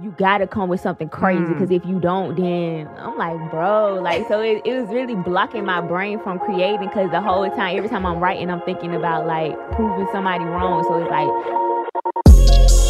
you 0.00 0.14
gotta 0.18 0.46
come 0.46 0.68
with 0.68 0.80
something 0.80 1.08
crazy 1.08 1.42
Mm. 1.42 1.48
because 1.52 1.70
if 1.70 1.84
you 1.84 2.00
don't, 2.00 2.34
then 2.36 2.88
I'm 2.98 3.18
like, 3.18 3.50
bro, 3.50 3.94
like 4.00 4.26
so 4.28 4.40
it, 4.40 4.62
it 4.64 4.80
was 4.80 4.88
really 4.88 5.14
blocking 5.14 5.64
my 5.64 5.80
brain 5.80 6.18
from 6.20 6.38
creating 6.38 6.80
because 6.80 7.10
the 7.10 7.20
whole 7.20 7.48
time, 7.50 7.76
every 7.76 7.88
time 7.88 8.06
I'm 8.06 8.18
writing, 8.18 8.50
I'm 8.50 8.62
thinking 8.62 8.94
about 8.94 9.26
like 9.26 9.52
proving 9.72 10.06
somebody 10.12 10.44
wrong. 10.44 10.82
So 10.84 11.02
it's 11.02 11.10
like 11.10 11.28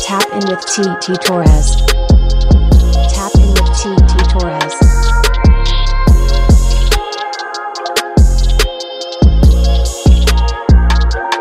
Tap 0.07 0.25
in 0.33 0.49
with 0.49 0.61
TT 0.67 1.19
Torrez. 1.25 1.77
Tap 3.13 3.35
in 3.35 3.49
with 3.49 3.71
TT 3.75 4.13
Torrez. 4.31 4.77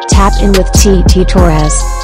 Tap 0.10 0.34
in 0.42 0.52
with 0.52 0.68
TT 0.74 1.26
Torrez. 1.28 1.99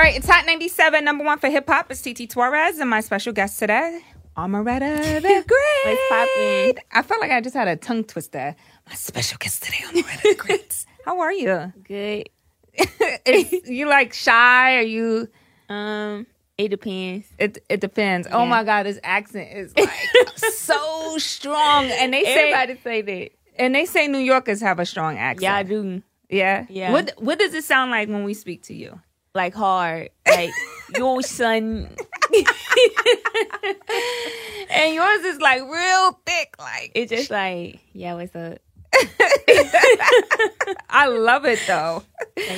All 0.00 0.06
right, 0.06 0.16
it's 0.16 0.26
Hot 0.30 0.46
97, 0.46 1.04
number 1.04 1.22
one 1.24 1.38
for 1.38 1.50
hip 1.50 1.68
hop. 1.68 1.90
It's 1.90 2.00
TT 2.00 2.20
Torrez 2.26 2.80
and 2.80 2.88
my 2.88 3.02
special 3.02 3.34
guest 3.34 3.58
today, 3.58 4.00
Omeretta 4.34 5.20
the 5.20 5.44
Great. 5.46 6.78
I 6.90 7.02
felt 7.02 7.20
like 7.20 7.30
I 7.30 7.42
just 7.42 7.54
had 7.54 7.68
a 7.68 7.76
tongue 7.76 8.04
twister. 8.04 8.56
My 8.88 8.94
special 8.94 9.36
guest 9.38 9.62
today, 9.62 9.76
Omeretta 9.88 10.22
the 10.22 10.34
Great. 10.38 10.86
How 11.04 11.20
are 11.20 11.30
you? 11.34 11.70
good. 11.84 12.30
You 13.66 13.90
like 13.90 14.14
shy? 14.14 14.78
Are 14.78 14.80
you? 14.80 15.28
Um, 15.68 16.26
it 16.56 16.68
depends. 16.68 17.26
It 17.38 17.62
it 17.68 17.82
depends. 17.82 18.26
Oh 18.32 18.46
my 18.46 18.64
god, 18.64 18.86
this 18.86 18.98
accent 19.04 19.50
is 19.52 19.76
like 19.76 19.90
so 20.38 21.18
strong, 21.18 21.90
and 21.90 22.14
they 22.14 22.24
say 22.24 22.52
Everybody 22.54 22.80
say 22.82 23.02
that. 23.02 23.62
and 23.62 23.74
they 23.74 23.84
say 23.84 24.08
New 24.08 24.16
Yorkers 24.16 24.62
have 24.62 24.78
a 24.78 24.86
strong 24.86 25.18
accent. 25.18 25.42
Yeah, 25.42 25.56
I 25.56 25.62
do 25.62 26.02
Yeah. 26.30 26.64
Yeah. 26.70 26.90
What 26.90 27.12
What 27.18 27.38
does 27.38 27.52
it 27.52 27.64
sound 27.64 27.90
like 27.90 28.08
when 28.08 28.24
we 28.24 28.32
speak 28.32 28.62
to 28.62 28.74
you? 28.74 28.98
Like 29.34 29.54
hard, 29.54 30.10
like 30.26 30.50
your 30.96 31.22
son. 31.22 31.88
And 34.72 34.94
yours 34.94 35.24
is 35.24 35.40
like 35.40 35.62
real 35.62 36.20
thick. 36.24 36.54
Like 36.58 36.92
It's 36.94 37.10
just 37.10 37.28
like, 37.30 37.80
yeah, 37.92 38.14
what's 38.14 38.34
up? 38.36 38.58
I 40.88 41.06
love 41.08 41.44
it 41.44 41.58
though. 41.66 42.04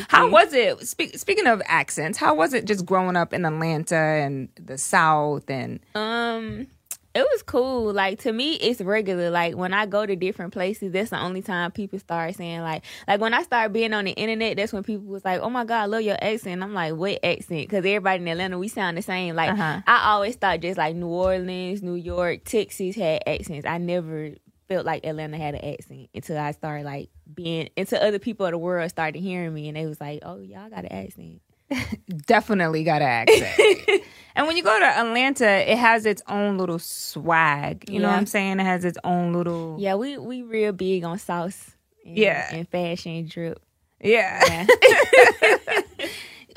How 0.08 0.28
was 0.28 0.52
it? 0.52 0.86
Speak, 0.86 1.18
speaking 1.18 1.46
of 1.46 1.62
accents, 1.66 2.18
how 2.18 2.34
was 2.34 2.52
it 2.52 2.66
just 2.66 2.84
growing 2.84 3.16
up 3.16 3.32
in 3.32 3.46
Atlanta 3.46 3.96
and 3.96 4.50
the 4.60 4.76
South 4.76 5.48
and 5.48 5.80
Um, 5.94 6.66
it 7.14 7.22
was 7.30 7.42
cool. 7.42 7.92
Like 7.92 8.20
to 8.20 8.32
me, 8.32 8.54
it's 8.54 8.80
regular. 8.80 9.30
Like 9.30 9.54
when 9.56 9.74
I 9.74 9.86
go 9.86 10.06
to 10.06 10.16
different 10.16 10.52
places, 10.52 10.92
that's 10.92 11.10
the 11.10 11.20
only 11.20 11.42
time 11.42 11.70
people 11.70 11.98
start 11.98 12.34
saying 12.36 12.60
like, 12.62 12.84
like 13.06 13.20
when 13.20 13.34
I 13.34 13.42
start 13.42 13.72
being 13.72 13.92
on 13.92 14.04
the 14.06 14.12
internet, 14.12 14.56
that's 14.56 14.72
when 14.72 14.82
people 14.82 15.06
was 15.06 15.24
like, 15.24 15.40
"Oh 15.40 15.50
my 15.50 15.64
god, 15.64 15.82
I 15.82 15.86
love 15.86 16.02
your 16.02 16.16
accent." 16.22 16.62
I'm 16.62 16.72
like, 16.74 16.94
"What 16.94 17.18
accent?" 17.22 17.68
Because 17.68 17.84
everybody 17.84 18.22
in 18.22 18.28
Atlanta, 18.28 18.58
we 18.58 18.68
sound 18.68 18.96
the 18.96 19.02
same. 19.02 19.34
Like 19.36 19.50
Uh-huh. 19.50 19.82
I 19.86 20.12
always 20.12 20.36
thought 20.36 20.60
just 20.60 20.78
like 20.78 20.96
New 20.96 21.08
Orleans, 21.08 21.82
New 21.82 21.94
York, 21.96 22.44
Texas 22.44 22.96
had 22.96 23.22
accents. 23.26 23.66
I 23.66 23.78
never 23.78 24.30
felt 24.68 24.86
like 24.86 25.04
Atlanta 25.04 25.36
had 25.36 25.54
an 25.54 25.64
accent 25.74 26.08
until 26.14 26.38
I 26.38 26.52
started 26.52 26.84
like 26.86 27.10
being 27.34 27.68
until 27.76 28.00
other 28.02 28.18
people 28.18 28.46
of 28.46 28.52
the 28.52 28.58
world 28.58 28.88
started 28.88 29.18
hearing 29.18 29.52
me 29.52 29.68
and 29.68 29.76
they 29.76 29.86
was 29.86 30.00
like, 30.00 30.20
"Oh, 30.22 30.40
y'all 30.40 30.70
got 30.70 30.84
an 30.84 30.92
accent." 30.92 31.42
definitely 32.26 32.84
got 32.84 33.02
an 33.02 33.08
accent. 33.28 34.02
and 34.34 34.46
when 34.46 34.56
you 34.56 34.62
go 34.62 34.78
to 34.78 34.84
Atlanta, 34.84 35.46
it 35.70 35.78
has 35.78 36.06
its 36.06 36.22
own 36.28 36.58
little 36.58 36.78
swag. 36.78 37.84
You 37.90 38.00
know 38.00 38.08
what 38.08 38.16
I'm 38.16 38.26
saying? 38.26 38.60
It 38.60 38.64
has 38.64 38.84
its 38.84 38.98
own 39.04 39.32
little 39.32 39.76
Yeah, 39.78 39.94
we 39.96 40.18
we 40.18 40.42
real 40.42 40.72
big 40.72 41.04
on 41.04 41.18
sauce. 41.18 41.70
And, 42.04 42.18
Yeah. 42.18 42.48
and 42.54 42.68
fashion 42.68 43.26
drip. 43.28 43.60
yeah. 44.00 44.66
Yeah. 44.66 45.66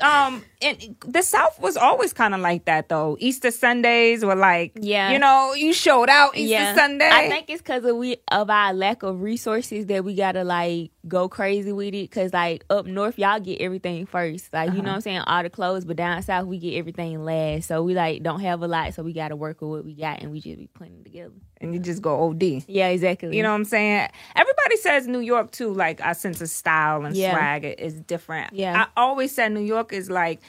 um 0.26 0.44
and 0.62 0.96
the 1.06 1.22
south 1.22 1.58
was 1.60 1.76
always 1.76 2.12
kind 2.12 2.34
of 2.34 2.40
like 2.40 2.64
that 2.64 2.88
though 2.88 3.16
easter 3.20 3.50
sundays 3.50 4.24
were 4.24 4.34
like 4.34 4.72
Yeah. 4.80 5.10
you 5.10 5.18
know 5.18 5.52
you 5.54 5.72
showed 5.72 6.08
out 6.08 6.36
easter 6.36 6.74
sunday 6.74 7.08
I 7.12 7.28
think 7.28 7.50
it's 7.50 7.60
because 7.62 7.84
of 7.84 7.96
we 7.96 8.16
of 8.32 8.48
our 8.50 8.72
lack 8.72 9.02
of 9.02 9.20
resources 9.22 9.86
that 9.86 10.04
we 10.04 10.14
gotta 10.14 10.44
like 10.44 10.90
go 11.08 11.28
crazy 11.28 11.70
with 11.70 11.94
it. 11.94 12.10
Cause 12.10 12.32
like 12.32 12.64
up 12.68 12.84
north, 12.84 13.16
y'all 13.16 13.38
get 13.38 13.60
everything 13.60 14.06
first. 14.06 14.52
Like 14.52 14.70
you 14.72 14.78
know 14.78 14.80
uh-huh. 14.80 14.88
what 14.88 14.94
I'm 14.96 15.00
saying, 15.02 15.18
all 15.20 15.42
the 15.44 15.50
clothes. 15.50 15.84
But 15.84 15.96
down 15.96 16.20
south, 16.22 16.46
we 16.46 16.58
get 16.58 16.74
everything 16.76 17.24
last. 17.24 17.68
So 17.68 17.84
we 17.84 17.94
like 17.94 18.24
don't 18.24 18.40
have 18.40 18.60
a 18.62 18.66
lot. 18.66 18.92
So 18.94 19.04
we 19.04 19.12
gotta 19.12 19.36
work 19.36 19.60
with 19.60 19.70
what 19.70 19.84
we 19.84 19.94
got, 19.94 20.20
and 20.22 20.32
we 20.32 20.40
just 20.40 20.58
be 20.58 20.66
putting 20.66 20.98
it 20.98 21.04
together. 21.04 21.32
and 21.60 21.72
you 21.74 21.80
just 21.80 22.02
go 22.02 22.26
od 22.28 22.42
Yeah, 22.42 22.88
exactly. 22.88 23.36
you 23.36 23.42
know 23.42 23.50
what 23.50 23.54
i'm 23.56 23.64
saying 23.64 24.08
everybody 24.34 24.76
says 24.76 25.06
new 25.06 25.20
york 25.20 25.52
too 25.52 25.72
like 25.72 26.00
our 26.04 26.12
sense 26.14 26.40
of 26.40 26.50
style 26.50 27.04
and 27.04 27.16
Yeah. 27.16 27.32
swag 27.32 27.64
is 27.64 27.94
different 28.00 28.52
Yeah. 28.52 28.84
i 28.84 29.00
always 29.00 29.34
said 29.34 29.52
new 29.52 29.60
york 29.60 29.92
is 29.92 30.10
like 30.10 30.40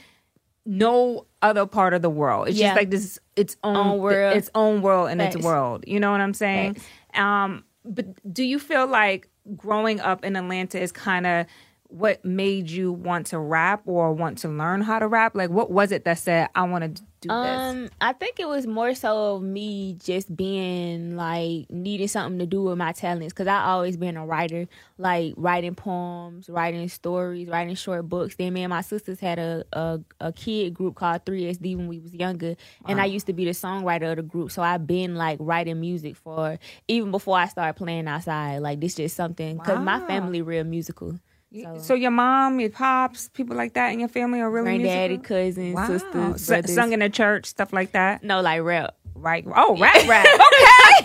no 0.68 1.26
other 1.42 1.66
part 1.66 1.94
of 1.94 2.02
the 2.02 2.10
world. 2.10 2.50
It's 2.50 2.58
Yeah. 2.58 2.68
just 2.68 2.78
like 2.78 2.90
this 2.92 3.20
its 3.36 3.56
own, 3.64 3.76
Own 3.78 4.00
world. 4.00 4.36
its 4.36 4.50
own 4.54 4.82
world 4.82 5.10
in 5.10 5.22
its 5.22 5.38
world. 5.38 5.84
You 5.88 6.00
know 6.00 6.12
what 6.12 6.22
i'm 6.22 6.34
saying? 6.34 6.78
Um 7.14 7.64
but 7.86 8.06
do 8.34 8.44
you 8.44 8.60
feel 8.60 8.86
like 8.86 9.30
growing 9.56 10.02
up 10.02 10.26
in 10.26 10.36
atlanta 10.36 10.80
is 10.80 10.92
kind 10.92 11.26
of 11.26 11.46
what 11.90 12.26
made 12.26 12.70
you 12.70 12.92
want 12.92 13.28
to 13.28 13.40
rap 13.40 13.82
or 13.86 14.12
want 14.12 14.40
to 14.40 14.50
learn 14.50 14.82
how 14.82 15.00
to 15.00 15.08
rap? 15.08 15.36
Like 15.36 15.50
what 15.50 15.72
was 15.72 15.92
it 15.94 16.04
that 16.04 16.18
said 16.20 16.50
i 16.54 16.64
want 16.64 16.96
to 16.98 17.04
do 17.22 17.30
this 17.30 17.38
Um, 17.40 17.90
I 18.00 18.14
think 18.14 18.40
it 18.40 18.48
was 18.48 18.68
more 18.68 18.94
so 18.96 19.36
of 19.36 19.42
me 19.44 19.98
just 20.04 20.36
being 20.36 21.16
like 21.16 21.70
needing 21.70 22.08
something 22.08 22.40
to 22.40 22.46
do 22.46 22.64
with 22.64 22.78
my 22.78 22.92
talents 22.92 23.34
because 23.34 23.48
I 23.48 23.64
always 23.64 23.98
been 23.98 24.18
a 24.18 24.26
writer, 24.26 24.68
like 24.98 25.34
writing 25.38 25.76
poems, 25.76 26.50
writing 26.50 26.88
stories, 26.90 27.48
writing 27.48 27.76
short 27.76 28.08
books. 28.08 28.36
Then 28.36 28.54
me 28.54 28.64
and 28.64 28.70
my 28.70 28.82
sisters 28.82 29.20
had 29.20 29.40
a 29.40 29.64
a, 29.74 30.00
a 30.20 30.32
kid 30.34 30.74
group 30.74 30.96
called 30.96 31.26
3SD 31.26 31.76
when 31.76 31.88
we 31.88 32.00
was 32.00 32.14
younger, 32.14 32.56
and 32.88 33.02
I 33.02 33.06
used 33.06 33.26
to 33.28 33.34
be 33.34 33.46
the 33.46 33.52
songwriter 33.52 34.12
of 34.12 34.18
the 34.18 34.24
group. 34.24 34.52
So 34.52 34.62
I've 34.62 34.86
been 34.88 35.16
like 35.16 35.38
writing 35.42 35.80
music 35.80 36.16
for 36.16 36.60
even 36.88 37.12
before 37.12 37.38
I 37.38 37.48
started 37.48 37.74
playing 37.76 38.08
outside. 38.08 38.60
Like 38.60 38.80
this 38.80 38.96
just 38.96 39.16
something 39.16 39.58
because 39.58 39.80
my 39.80 40.00
family 40.02 40.42
real 40.42 40.64
musical. 40.64 41.20
So, 41.54 41.78
So, 41.80 41.94
your 41.94 42.12
mom 42.12 42.60
your 42.60 42.70
pops 42.70 43.30
people 43.30 43.56
like 43.56 43.74
that 43.74 43.94
in 43.94 44.00
your 44.00 44.10
family 44.10 44.42
are 44.42 44.50
really 44.50 44.78
granddaddy, 44.78 45.18
musical? 45.18 45.38
cousins, 45.38 45.76
Wow. 45.76 45.88
sisters, 46.36 46.50
S- 46.66 46.74
sung 46.76 46.94
in 46.94 47.00
the 47.00 47.10
church, 47.10 47.46
stuff 47.46 47.72
like 47.74 47.92
that. 47.94 48.24
no, 48.24 48.42
like 48.42 48.62
rap. 48.64 48.96
Right. 49.16 49.44
Oh, 49.56 49.76
rap, 49.78 50.08
rap. 50.08 50.28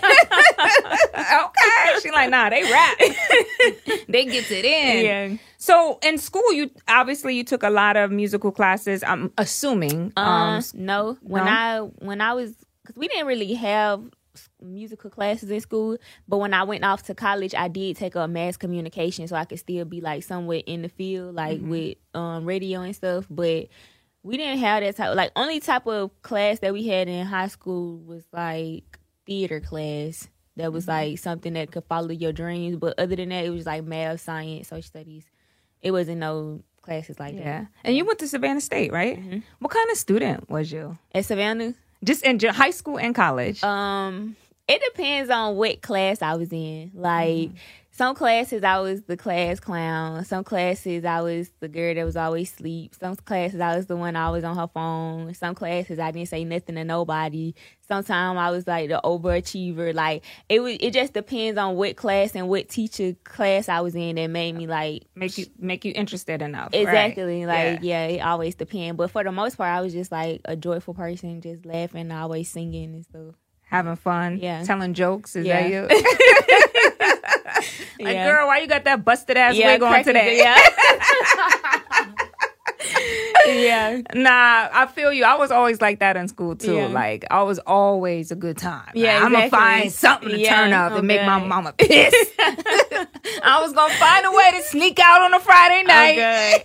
Okay. 0.03 0.15
okay. 1.15 2.01
She 2.03 2.11
like, 2.11 2.31
nah, 2.31 2.51
they 2.51 2.63
rap. 2.63 2.99
they 4.09 4.25
get 4.27 4.51
it 4.51 4.65
in. 4.65 5.05
Yeah. 5.05 5.37
So 5.59 5.99
in 6.03 6.19
school, 6.19 6.53
you 6.53 6.71
obviously 6.89 7.37
you 7.37 7.45
took 7.45 7.63
a 7.63 7.71
lot 7.71 7.97
of 7.97 8.11
musical 8.11 8.53
classes. 8.53 9.03
I'm 9.03 9.33
assuming. 9.39 10.13
Um, 10.17 10.27
Um, 10.27 10.63
no. 10.75 11.17
When 11.23 11.45
no? 11.45 11.51
I 11.51 11.81
when 12.05 12.21
I 12.21 12.35
was 12.35 12.55
because 12.83 12.97
we 12.97 13.09
didn't 13.09 13.27
really 13.27 13.55
have 13.55 14.03
musical 14.63 15.11
classes 15.11 15.51
in 15.51 15.61
school, 15.61 15.97
but 16.29 16.39
when 16.39 16.55
I 16.55 16.63
went 16.65 16.85
off 16.85 17.03
to 17.05 17.15
college, 17.15 17.55
I 17.55 17.69
did 17.69 17.97
take 17.97 18.17
up 18.17 18.31
mass 18.31 18.57
communication, 18.57 19.29
so 19.29 19.37
I 19.37 19.45
could 19.45 19.59
still 19.59 19.85
be 19.85 20.01
like 20.01 20.23
somewhat 20.23 20.65
in 20.67 20.83
the 20.83 20.89
field, 20.89 21.35
like 21.35 21.59
Mm-hmm. 21.59 21.71
with 21.71 21.97
um 22.15 22.45
radio 22.45 22.81
and 22.83 22.95
stuff. 22.97 23.27
But 23.31 23.69
we 24.23 24.37
didn't 24.37 24.59
have 24.61 24.83
that 24.83 24.97
type. 24.97 25.17
Like 25.17 25.33
only 25.37 25.61
type 25.61 25.87
of 25.87 26.11
class 26.23 26.61
that 26.61 26.73
we 26.73 26.87
had 26.87 27.09
in 27.09 27.27
high 27.27 27.49
school 27.49 27.99
was 27.99 28.25
like 28.33 28.99
theater 29.27 29.61
class. 29.61 30.29
That 30.57 30.73
was 30.73 30.85
Mm-hmm. 30.85 30.91
like 31.11 31.19
something 31.19 31.55
that 31.55 31.71
could 31.73 31.85
follow 31.85 32.11
your 32.11 32.33
dreams. 32.33 32.77
But 32.77 32.99
other 32.99 33.17
than 33.17 33.31
that, 33.31 33.45
it 33.45 33.51
was 33.51 33.67
like 33.67 33.85
math, 33.85 34.21
science, 34.21 34.69
social 34.69 34.83
studies. 34.83 35.25
It 35.81 35.91
wasn't 35.91 36.19
no 36.19 36.63
classes 36.83 37.19
like 37.19 37.35
yeah. 37.35 37.43
that. 37.63 37.67
And 37.85 37.97
you 37.97 38.05
went 38.05 38.19
to 38.21 38.29
Savannah 38.29 38.61
State, 38.61 38.93
right? 38.93 39.19
Mm-hmm. 39.19 39.39
What 39.61 39.73
kind 39.73 39.91
of 39.91 39.97
student 39.97 40.51
was 40.51 40.71
you? 40.71 40.99
At 41.15 41.25
Savannah, 41.25 41.75
Just 42.05 42.25
in 42.25 42.39
high 42.41 42.71
school 42.71 42.99
and 42.99 43.15
college. 43.15 43.63
Um, 43.65 44.37
it 44.69 44.83
depends 44.93 45.31
on 45.31 45.57
what 45.57 45.83
class 45.83 46.23
I 46.23 46.35
was 46.35 46.53
in. 46.53 46.93
Like 46.95 47.29
mm-hmm. 47.29 47.57
some 47.91 48.15
classes 48.15 48.63
I 48.63 48.79
was 48.79 49.03
the 49.03 49.17
class 49.17 49.59
clown. 49.59 50.25
Some 50.25 50.45
classes 50.45 51.05
I 51.05 51.21
was 51.21 51.51
the 51.59 51.69
girl 51.69 51.95
that 51.95 52.05
was 52.05 52.17
always 52.17 52.53
sleep. 52.53 52.95
Some 52.95 53.17
classes 53.17 53.61
I 53.61 53.77
was 53.77 53.87
the 53.87 53.97
one 53.97 54.15
always 54.15 54.45
on 54.45 54.57
her 54.57 54.69
phone. 54.69 55.35
Some 55.35 55.57
classes 55.57 55.99
I 55.99 56.13
didn't 56.13 56.29
say 56.29 56.45
nothing 56.45 56.77
to 56.77 56.85
nobody. 56.85 57.55
Sometimes 57.89 58.39
I 58.39 58.51
was 58.51 58.69
like 58.69 58.89
the 58.89 59.01
overachiever. 59.05 59.93
Like 59.93 60.25
it 60.49 60.61
was 60.61 60.77
it 60.79 60.93
just 60.93 61.13
depends 61.13 61.59
on 61.59 61.75
what 61.75 61.97
class 61.97 62.37
and 62.37 62.49
what 62.49 62.69
teacher 62.69 63.17
class 63.25 63.69
I 63.69 63.81
was 63.81 63.97
in 63.97 64.15
that 64.15 64.29
made 64.29 64.55
me 64.55 64.69
like 64.69 65.03
make 65.17 65.37
you 65.39 65.47
make 65.59 65.85
you 65.85 65.93
interested 65.95 66.41
enough. 66.41 66.71
right? 66.73 66.83
Exactly. 66.83 67.47
Like, 67.47 67.81
yeah. 67.83 68.07
it 68.07 68.21
always 68.21 68.55
depends. 68.55 68.97
But 68.97 69.11
for 69.11 69.25
the 69.25 69.33
most 69.33 69.57
part, 69.57 69.71
I 69.71 69.81
was 69.81 69.93
just 69.93 70.13
like 70.13 70.41
a 70.45 70.55
joyful 70.55 70.95
person, 70.95 71.41
just 71.41 71.67
laughing, 71.67 72.13
always 72.13 72.49
singing 72.49 72.95
and 72.95 73.05
stuff. 73.05 73.35
Having 73.73 73.97
fun. 73.97 74.39
Yeah. 74.39 74.63
Telling 74.65 74.93
jokes. 74.93 75.35
Is 75.35 75.47
Yeah. 75.47 75.63
that 75.63 75.71
you? 75.71 75.83
like, 78.05 78.15
Yeah. 78.15 78.29
girl, 78.29 78.47
why 78.47 78.59
you 78.59 78.67
got 78.69 78.85
that 78.85 79.03
busted 79.03 79.39
ass 79.39 79.55
Yeah, 79.57 79.73
wig 79.73 79.83
on 79.83 80.05
today? 80.05 80.37
yeah. 80.39 80.59
Yeah. 83.47 84.01
Nah, 84.15 84.69
I 84.73 84.87
feel 84.95 85.13
you. 85.13 85.25
I 85.25 85.37
was 85.37 85.51
always 85.51 85.81
like 85.81 85.99
that 86.01 86.17
in 86.17 86.29
school 86.29 86.55
too. 86.55 86.75
Yeah. 86.75 86.87
Like 86.87 87.25
I 87.31 87.43
was 87.43 87.59
always 87.61 88.31
a 88.31 88.37
good 88.37 88.57
time. 88.57 88.91
Yeah, 88.95 89.25
I'm 89.25 89.33
gonna 89.33 89.49
find 89.49 89.91
something 89.91 90.29
to 90.29 90.39
Yeah, 90.39 90.55
turn 90.55 90.73
up 90.73 90.93
and 90.93 91.07
make 91.07 91.25
my 91.25 91.39
mama 91.39 91.73
pissed. 91.73 92.17
I 92.39 93.61
was 93.61 93.73
gonna 93.73 93.95
find 93.95 94.27
a 94.27 94.31
way 94.31 94.51
to 94.59 94.63
sneak 94.69 94.99
out 95.01 95.23
on 95.23 95.35
a 95.35 95.41
Friday 95.41 95.83
night, 95.85 96.63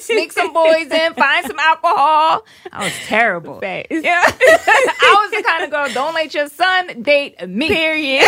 sneak 0.00 0.32
some 0.32 0.52
boys 0.52 0.90
in, 0.90 1.14
find 1.14 1.46
some 1.46 1.58
alcohol. 1.58 2.44
I 2.72 2.84
was 2.84 2.92
terrible. 3.04 3.60
Facts. 3.60 3.88
Yeah, 3.90 4.22
I 4.24 5.28
was 5.28 5.30
the 5.38 5.42
kind 5.46 5.64
of 5.64 5.70
girl. 5.70 5.88
Don't 5.92 6.14
let 6.14 6.34
your 6.34 6.48
son 6.48 7.02
date 7.02 7.46
me. 7.48 7.68
Period. 7.68 8.26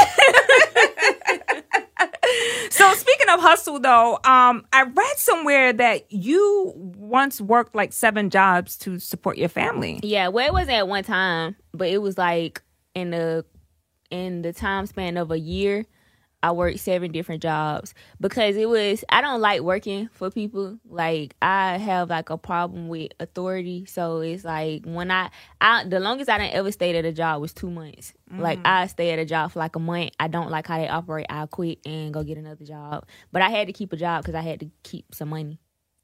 So 2.71 2.93
speaking 2.95 3.29
of 3.31 3.41
hustle 3.41 3.81
though, 3.81 4.19
um, 4.25 4.65
I 4.73 4.83
read 4.83 5.17
somewhere 5.17 5.73
that 5.73 6.13
you 6.13 6.73
once 6.77 7.41
worked 7.41 7.75
like 7.75 7.93
seven 7.93 8.31
jobs 8.31 8.77
to 8.79 8.99
support 8.99 9.39
your 9.39 9.49
family. 9.49 10.01
Yeah, 10.03 10.29
well, 10.29 10.47
it 10.47 10.53
wasn't 10.53 10.77
at 10.77 10.89
one 10.89 11.05
time, 11.05 11.57
but 11.73 11.89
it 11.89 11.99
was 11.99 12.19
like 12.19 12.63
in 12.95 13.11
the 13.11 13.45
in 14.11 14.43
the 14.43 14.53
time 14.53 14.87
span 14.87 15.17
of 15.17 15.31
a 15.31 15.39
year. 15.39 15.87
I 16.43 16.53
worked 16.53 16.79
seven 16.79 17.11
different 17.11 17.43
jobs 17.43 17.95
because 18.21 18.57
it 18.57 18.69
was 18.69 19.05
I 19.09 19.21
don't 19.21 19.41
like 19.41 19.63
working 19.63 20.09
for 20.13 20.31
people. 20.31 20.79
Like 20.89 21.35
I 21.43 21.79
have 21.79 22.11
like 22.11 22.31
a 22.31 22.39
problem 22.39 22.89
with 22.89 23.13
authority, 23.19 23.87
so 23.87 24.19
it's 24.19 24.45
like 24.45 24.85
when 24.85 25.11
I 25.11 25.31
I 25.61 25.85
the 25.85 25.99
longest 25.99 26.31
I 26.31 26.39
didn't 26.39 26.55
ever 26.55 26.71
stayed 26.71 26.97
at 26.97 27.05
a 27.05 27.13
job 27.13 27.41
was 27.41 27.53
two 27.53 27.71
months. 27.71 28.13
Like 28.31 28.59
mm-hmm. 28.59 28.67
I 28.67 28.87
stay 28.87 29.11
at 29.11 29.19
a 29.19 29.25
job 29.25 29.53
for 29.53 29.59
like 29.59 29.75
a 29.75 29.81
month. 29.81 30.11
I 30.21 30.29
don't 30.29 30.51
like 30.51 30.67
how 30.67 30.79
they 30.79 30.89
operate. 30.89 31.27
I 31.29 31.47
quit 31.47 31.79
and 31.85 32.13
go 32.13 32.23
get 32.23 32.39
another 32.39 32.65
job. 32.65 33.07
But 33.33 33.43
I 33.43 33.51
had 33.51 33.67
to 33.67 33.73
keep 33.73 33.93
a 33.93 33.97
job 33.97 34.23
because 34.23 34.35
I 34.35 34.43
had 34.43 34.61
to 34.61 34.71
keep 34.83 35.15
some 35.15 35.31
money. 35.31 35.59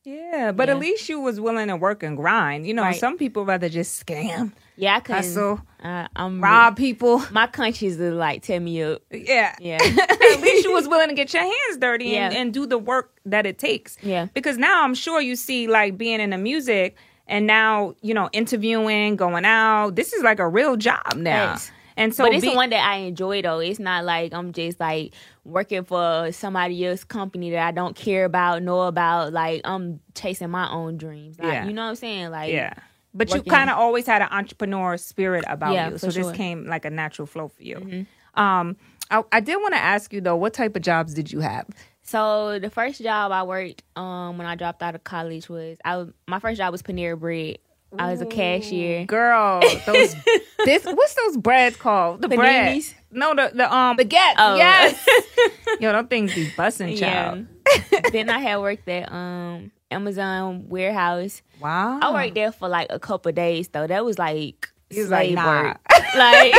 Yeah, 0.05 0.53
but 0.53 0.69
at 0.69 0.79
least 0.79 1.09
you 1.09 1.19
was 1.21 1.41
willing 1.41 1.69
to 1.69 1.77
work 1.77 2.03
and 2.03 2.15
grind. 2.17 2.67
You 2.67 2.75
know, 2.75 2.83
Right. 2.83 2.95
some 2.97 3.17
people 3.17 3.47
rather 3.47 3.71
just 3.71 4.05
scam, 4.05 4.53
Yeah, 4.77 4.97
I 4.97 5.01
couldn't. 5.01 5.23
hustle, 5.23 5.63
I, 5.83 6.09
I'm 6.15 6.43
rob 6.43 6.77
people. 6.77 7.23
My 7.33 7.49
is 7.57 7.99
like 7.99 8.43
tear 8.43 8.61
me 8.61 8.83
up. 8.83 9.01
Yeah. 9.11 9.55
Yeah. 9.61 9.79
at 9.83 10.41
least 10.43 10.65
you 10.67 10.73
was 10.73 10.87
willing 10.93 11.09
to 11.09 11.15
get 11.15 11.33
your 11.33 11.43
hands 11.43 11.79
dirty 11.81 12.17
and, 12.17 12.35
Yeah. 12.35 12.39
and 12.41 12.53
do 12.53 12.67
the 12.67 12.77
work 12.77 13.19
that 13.25 13.47
it 13.47 13.59
takes. 13.59 13.97
Yeah. 14.03 14.27
Because 14.35 14.59
now 14.59 14.85
I'm 14.85 14.95
sure 14.95 15.23
you 15.23 15.37
see 15.37 15.69
like 15.69 15.97
being 15.97 16.21
in 16.21 16.31
the 16.31 16.39
music 16.39 16.97
and 17.27 17.47
now, 17.47 17.95
you 18.03 18.13
know, 18.13 18.29
interviewing, 18.35 19.17
going 19.17 19.47
out. 19.47 19.97
This 19.97 20.13
is 20.13 20.23
like 20.23 20.39
a 20.39 20.47
real 20.49 20.77
job 20.77 21.15
now. 21.17 21.53
Yes. 21.53 21.71
And 21.97 22.15
so 22.15 22.25
but 22.25 22.33
it's 22.35 22.45
be- 22.45 22.55
one 22.55 22.71
that 22.71 22.85
I 22.89 22.97
enjoy 22.97 23.43
though. 23.43 23.61
It's 23.61 23.79
not 23.79 24.05
like 24.05 24.33
I'm 24.35 24.53
just 24.53 24.81
like 24.81 25.15
working 25.45 25.85
for 25.85 26.31
somebody 26.33 26.85
else's 26.85 27.05
company 27.05 27.51
that 27.51 27.67
I 27.67 27.71
don't 27.71 27.95
care 27.95 28.25
about, 28.25 28.63
know 28.63 28.83
about. 28.83 29.33
Like 29.33 29.61
I'm 29.65 30.01
chasing 30.15 30.51
my 30.51 30.71
own 30.71 30.97
dreams. 30.97 31.39
Like, 31.39 31.53
Yeah. 31.53 31.67
You 31.67 31.73
know 31.73 31.83
what 31.83 31.91
I'm 31.91 31.97
saying? 31.97 32.31
Like 32.31 32.53
Yeah. 32.53 32.75
But 33.17 33.33
you 33.33 33.43
kind 33.43 33.71
of 33.71 33.79
always 33.79 34.07
had 34.07 34.23
an 34.23 34.29
entrepreneur 34.33 34.97
spirit 34.97 35.45
about 35.47 35.73
Yeah, 35.75 35.91
you. 35.91 35.99
So 35.99 36.07
this 36.09 36.17
sure. 36.17 36.25
Mm-hmm. 36.25 36.35
came 36.35 36.67
like 36.67 36.85
a 36.85 36.91
natural 36.91 37.27
flow 37.27 37.49
for 37.49 37.63
you. 37.63 38.07
Um 38.35 38.77
I, 39.11 39.23
I 39.31 39.41
did 39.41 39.57
want 39.57 39.75
to 39.75 39.81
ask 39.81 40.13
you 40.13 40.21
though, 40.21 40.35
what 40.37 40.55
type 40.55 40.75
of 40.75 40.83
jobs 40.83 41.15
did 41.15 41.31
you 41.31 41.41
have? 41.41 41.67
So 42.03 42.59
the 42.59 42.71
first 42.71 43.01
job 43.03 43.31
I 43.31 43.45
worked 43.45 43.83
um 43.97 44.37
when 44.39 44.47
I 44.49 44.57
dropped 44.57 44.83
out 44.83 44.95
of 44.97 45.05
college 45.05 45.49
was 45.49 45.79
I 45.85 45.97
was, 45.99 46.09
my 46.27 46.41
first 46.41 46.59
job 46.59 46.73
was 46.73 46.83
Panera 46.83 47.17
Bread. 47.19 47.59
I 47.99 48.11
was 48.11 48.21
a 48.21 48.27
cashier. 48.27 49.05
Girl, 49.07 49.61
those 49.87 50.15
this 50.65 50.85
what's 50.85 51.15
those 51.15 51.37
breads 51.37 51.77
called? 51.77 52.23
The 52.23 52.29
bread. 52.29 52.77
Paninis? 52.77 52.95
No, 53.11 53.35
the 53.35 53.51
the 53.55 53.73
um 53.75 53.97
baguette. 53.97 54.35
Oh. 54.39 54.57
Yes. 54.57 55.07
Yo, 55.81 55.93
them 55.93 56.07
things 56.09 56.35
be 56.35 56.51
busting, 56.57 56.97
child. 56.97 57.47
Yeah. 57.93 58.01
then 58.13 58.31
I 58.31 58.39
had 58.41 58.59
worked 58.59 58.89
at 58.89 59.11
um 59.13 59.71
Amazon 59.91 60.69
warehouse. 60.69 61.43
Wow. 61.61 62.01
I 62.01 62.13
worked 62.13 62.35
there 62.35 62.53
for 62.53 62.69
like 62.69 62.89
a 62.91 62.99
couple 62.99 63.31
days 63.33 63.69
though. 63.69 63.87
That 63.87 64.05
was 64.05 64.19
like 64.19 64.69
He 64.91 65.01
was 65.01 65.11
like, 65.11 65.27
slave 65.27 65.35
nah. 65.37 65.63
work. 65.63 65.81
Like 66.17 66.55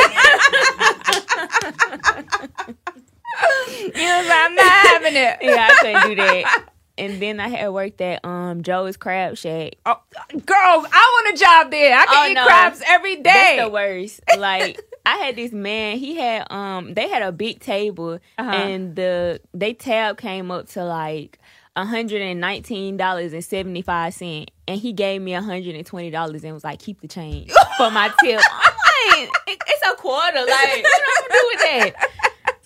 You 3.94 4.04
was 4.08 4.26
like, 4.28 4.38
I'm 4.44 4.54
not 4.54 4.64
having 4.86 5.14
it. 5.16 5.38
yeah, 5.42 5.68
I 5.70 5.76
couldn't 5.80 6.08
do 6.08 6.14
that. 6.16 6.64
And 6.98 7.20
then 7.20 7.40
I 7.40 7.48
had 7.48 7.68
worked 7.70 8.00
at 8.00 8.24
um 8.24 8.62
Joe's 8.62 8.96
Crab 8.96 9.36
Shack. 9.36 9.74
Oh, 9.84 10.00
girl, 10.44 10.86
I 10.92 11.22
want 11.24 11.36
a 11.36 11.38
job 11.38 11.70
there. 11.70 11.96
I 11.98 12.06
can 12.06 12.14
Oh, 12.26 12.30
eat 12.30 12.34
no. 12.34 12.44
crabs 12.46 12.82
every 12.86 13.16
day. 13.16 13.22
That's 13.56 13.62
the 13.62 13.70
worst. 13.70 14.20
Like 14.38 14.80
I 15.04 15.16
had 15.18 15.36
this 15.36 15.52
man. 15.52 15.98
He 15.98 16.16
had 16.16 16.50
um. 16.50 16.94
They 16.94 17.08
had 17.08 17.22
a 17.22 17.32
big 17.32 17.60
table, 17.60 18.18
Uh-huh. 18.38 18.50
and 18.50 18.96
the 18.96 19.40
they 19.54 19.72
tab 19.74 20.18
came 20.18 20.50
up 20.50 20.68
to 20.70 20.84
like 20.84 21.38
hundred 21.76 22.22
and 22.22 22.40
nineteen 22.40 22.96
dollars 22.96 23.32
and 23.34 23.44
seventy 23.44 23.82
five 23.82 24.14
cent, 24.14 24.50
and 24.66 24.80
he 24.80 24.92
gave 24.94 25.20
me 25.22 25.32
hundred 25.32 25.74
and 25.76 25.84
twenty 25.86 26.10
dollars 26.10 26.42
and 26.44 26.54
was 26.54 26.64
like, 26.64 26.78
"Keep 26.80 27.02
the 27.02 27.08
change 27.08 27.50
for 27.76 27.90
my 27.90 28.08
tip." 28.22 28.40
I'm 28.50 28.72
like, 29.20 29.30
"It- 29.46 29.58
"It's 29.68 29.86
a 29.86 29.94
quarter. 29.96 30.38
Like, 30.38 30.48
what 30.48 30.58
am 30.70 30.84
I 30.84 31.14
gonna 31.20 31.28
do 31.30 31.50
with 31.52 31.60
that?" 31.94 32.10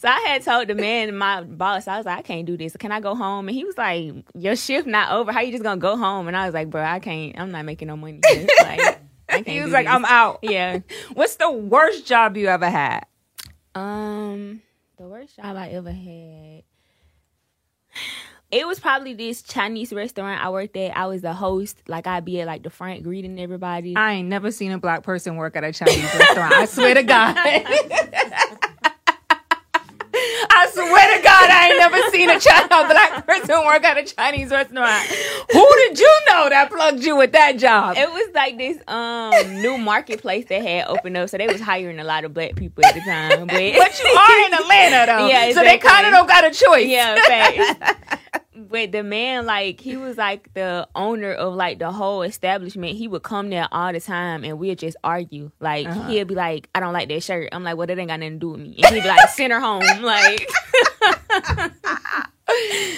So 0.00 0.08
I 0.08 0.18
had 0.20 0.42
told 0.42 0.66
the 0.66 0.74
man, 0.74 1.14
my 1.14 1.42
boss, 1.42 1.86
I 1.86 1.98
was 1.98 2.06
like, 2.06 2.20
I 2.20 2.22
can't 2.22 2.46
do 2.46 2.56
this. 2.56 2.74
Can 2.74 2.90
I 2.90 3.00
go 3.00 3.14
home? 3.14 3.48
And 3.48 3.54
he 3.54 3.66
was 3.66 3.76
like, 3.76 4.14
Your 4.34 4.56
shift 4.56 4.86
not 4.86 5.12
over. 5.12 5.30
How 5.30 5.40
you 5.40 5.52
just 5.52 5.62
gonna 5.62 5.78
go 5.78 5.94
home? 5.94 6.26
And 6.26 6.34
I 6.34 6.46
was 6.46 6.54
like, 6.54 6.70
Bro, 6.70 6.84
I 6.84 7.00
can't. 7.00 7.38
I'm 7.38 7.50
not 7.50 7.66
making 7.66 7.88
no 7.88 7.98
money. 7.98 8.18
Like, 8.62 8.98
He 9.46 9.60
was 9.60 9.72
like, 9.72 9.84
this. 9.84 9.94
I'm 9.94 10.06
out. 10.06 10.38
Yeah. 10.40 10.78
What's 11.12 11.36
the 11.36 11.50
worst 11.50 12.06
job 12.06 12.38
you 12.38 12.46
ever 12.46 12.70
had? 12.70 13.04
Um, 13.74 14.62
the 14.96 15.06
worst 15.06 15.36
job 15.36 15.54
I 15.54 15.68
ever 15.68 15.92
had. 15.92 16.62
It 18.50 18.66
was 18.66 18.80
probably 18.80 19.12
this 19.12 19.42
Chinese 19.42 19.92
restaurant 19.92 20.42
I 20.42 20.48
worked 20.48 20.76
at. 20.76 20.96
I 20.96 21.06
was 21.06 21.20
the 21.20 21.34
host. 21.34 21.82
Like 21.86 22.06
I'd 22.06 22.24
be 22.24 22.40
at 22.40 22.46
like 22.46 22.62
the 22.62 22.70
front 22.70 23.02
greeting 23.02 23.38
everybody. 23.38 23.94
I 23.96 24.14
ain't 24.14 24.28
never 24.28 24.50
seen 24.50 24.72
a 24.72 24.78
black 24.78 25.02
person 25.02 25.36
work 25.36 25.56
at 25.56 25.62
a 25.62 25.72
Chinese 25.72 26.02
restaurant. 26.02 26.54
I 26.54 26.64
swear 26.64 26.94
to 26.94 27.02
God. 27.02 27.36
I 31.50 31.68
ain't 31.68 31.78
never 31.78 32.10
seen 32.10 32.30
a, 32.30 32.38
China, 32.40 32.66
a 32.66 32.86
black 32.88 33.26
person 33.26 33.64
work 33.66 33.84
at 33.84 33.98
a 33.98 34.04
Chinese 34.04 34.50
restaurant. 34.50 35.06
Who 35.52 35.66
did 35.76 35.98
you 35.98 36.18
know 36.28 36.48
that 36.48 36.70
plugged 36.70 37.04
you 37.04 37.16
with 37.16 37.32
that 37.32 37.56
job? 37.58 37.96
it 37.96 38.08
was 38.10 38.30
like 38.34 38.56
this 38.58 38.78
um 38.88 39.60
new 39.62 39.76
marketplace 39.78 40.46
that 40.48 40.62
had 40.62 40.86
opened 40.86 41.16
up, 41.16 41.28
so 41.28 41.38
they 41.38 41.46
was 41.46 41.60
hiring 41.60 41.98
a 41.98 42.04
lot 42.04 42.24
of 42.24 42.32
black 42.34 42.54
people 42.56 42.84
at 42.86 42.94
the 42.94 43.00
time. 43.00 43.46
But, 43.46 43.48
but 43.48 44.00
you 44.02 44.10
are 44.10 44.46
in 44.46 44.54
Atlanta 44.54 45.06
though, 45.06 45.26
Yeah, 45.30 45.52
so 45.52 45.62
they 45.62 45.78
kind 45.78 46.06
of 46.06 46.12
don't 46.12 46.28
got 46.28 46.44
a 46.44 46.50
choice. 46.50 46.86
yeah, 46.88 47.14
facts. 47.26 48.19
But 48.68 48.92
the 48.92 49.02
man, 49.02 49.46
like, 49.46 49.80
he 49.80 49.96
was 49.96 50.16
like 50.16 50.52
the 50.54 50.86
owner 50.94 51.32
of 51.32 51.54
like 51.54 51.78
the 51.78 51.90
whole 51.92 52.22
establishment. 52.22 52.96
He 52.96 53.08
would 53.08 53.22
come 53.22 53.48
there 53.50 53.68
all 53.72 53.92
the 53.92 54.00
time, 54.00 54.44
and 54.44 54.58
we'd 54.58 54.78
just 54.78 54.96
argue. 55.02 55.50
Like, 55.60 55.86
Uh-huh. 55.86 56.08
he'd 56.08 56.26
be 56.28 56.34
like, 56.34 56.68
"I 56.74 56.80
don't 56.80 56.92
like 56.92 57.08
that 57.08 57.22
shirt." 57.22 57.48
I'm 57.52 57.64
like, 57.64 57.76
"Well, 57.76 57.86
that 57.86 57.98
ain't 57.98 58.08
got 58.08 58.20
nothing 58.20 58.34
to 58.34 58.38
do 58.38 58.50
with 58.50 58.60
me." 58.60 58.76
And 58.82 58.94
he'd 58.94 59.02
be 59.02 59.08
like, 59.08 59.28
"Send 59.30 59.52
her 59.52 59.60
home." 59.60 59.82
Like, 60.02 60.48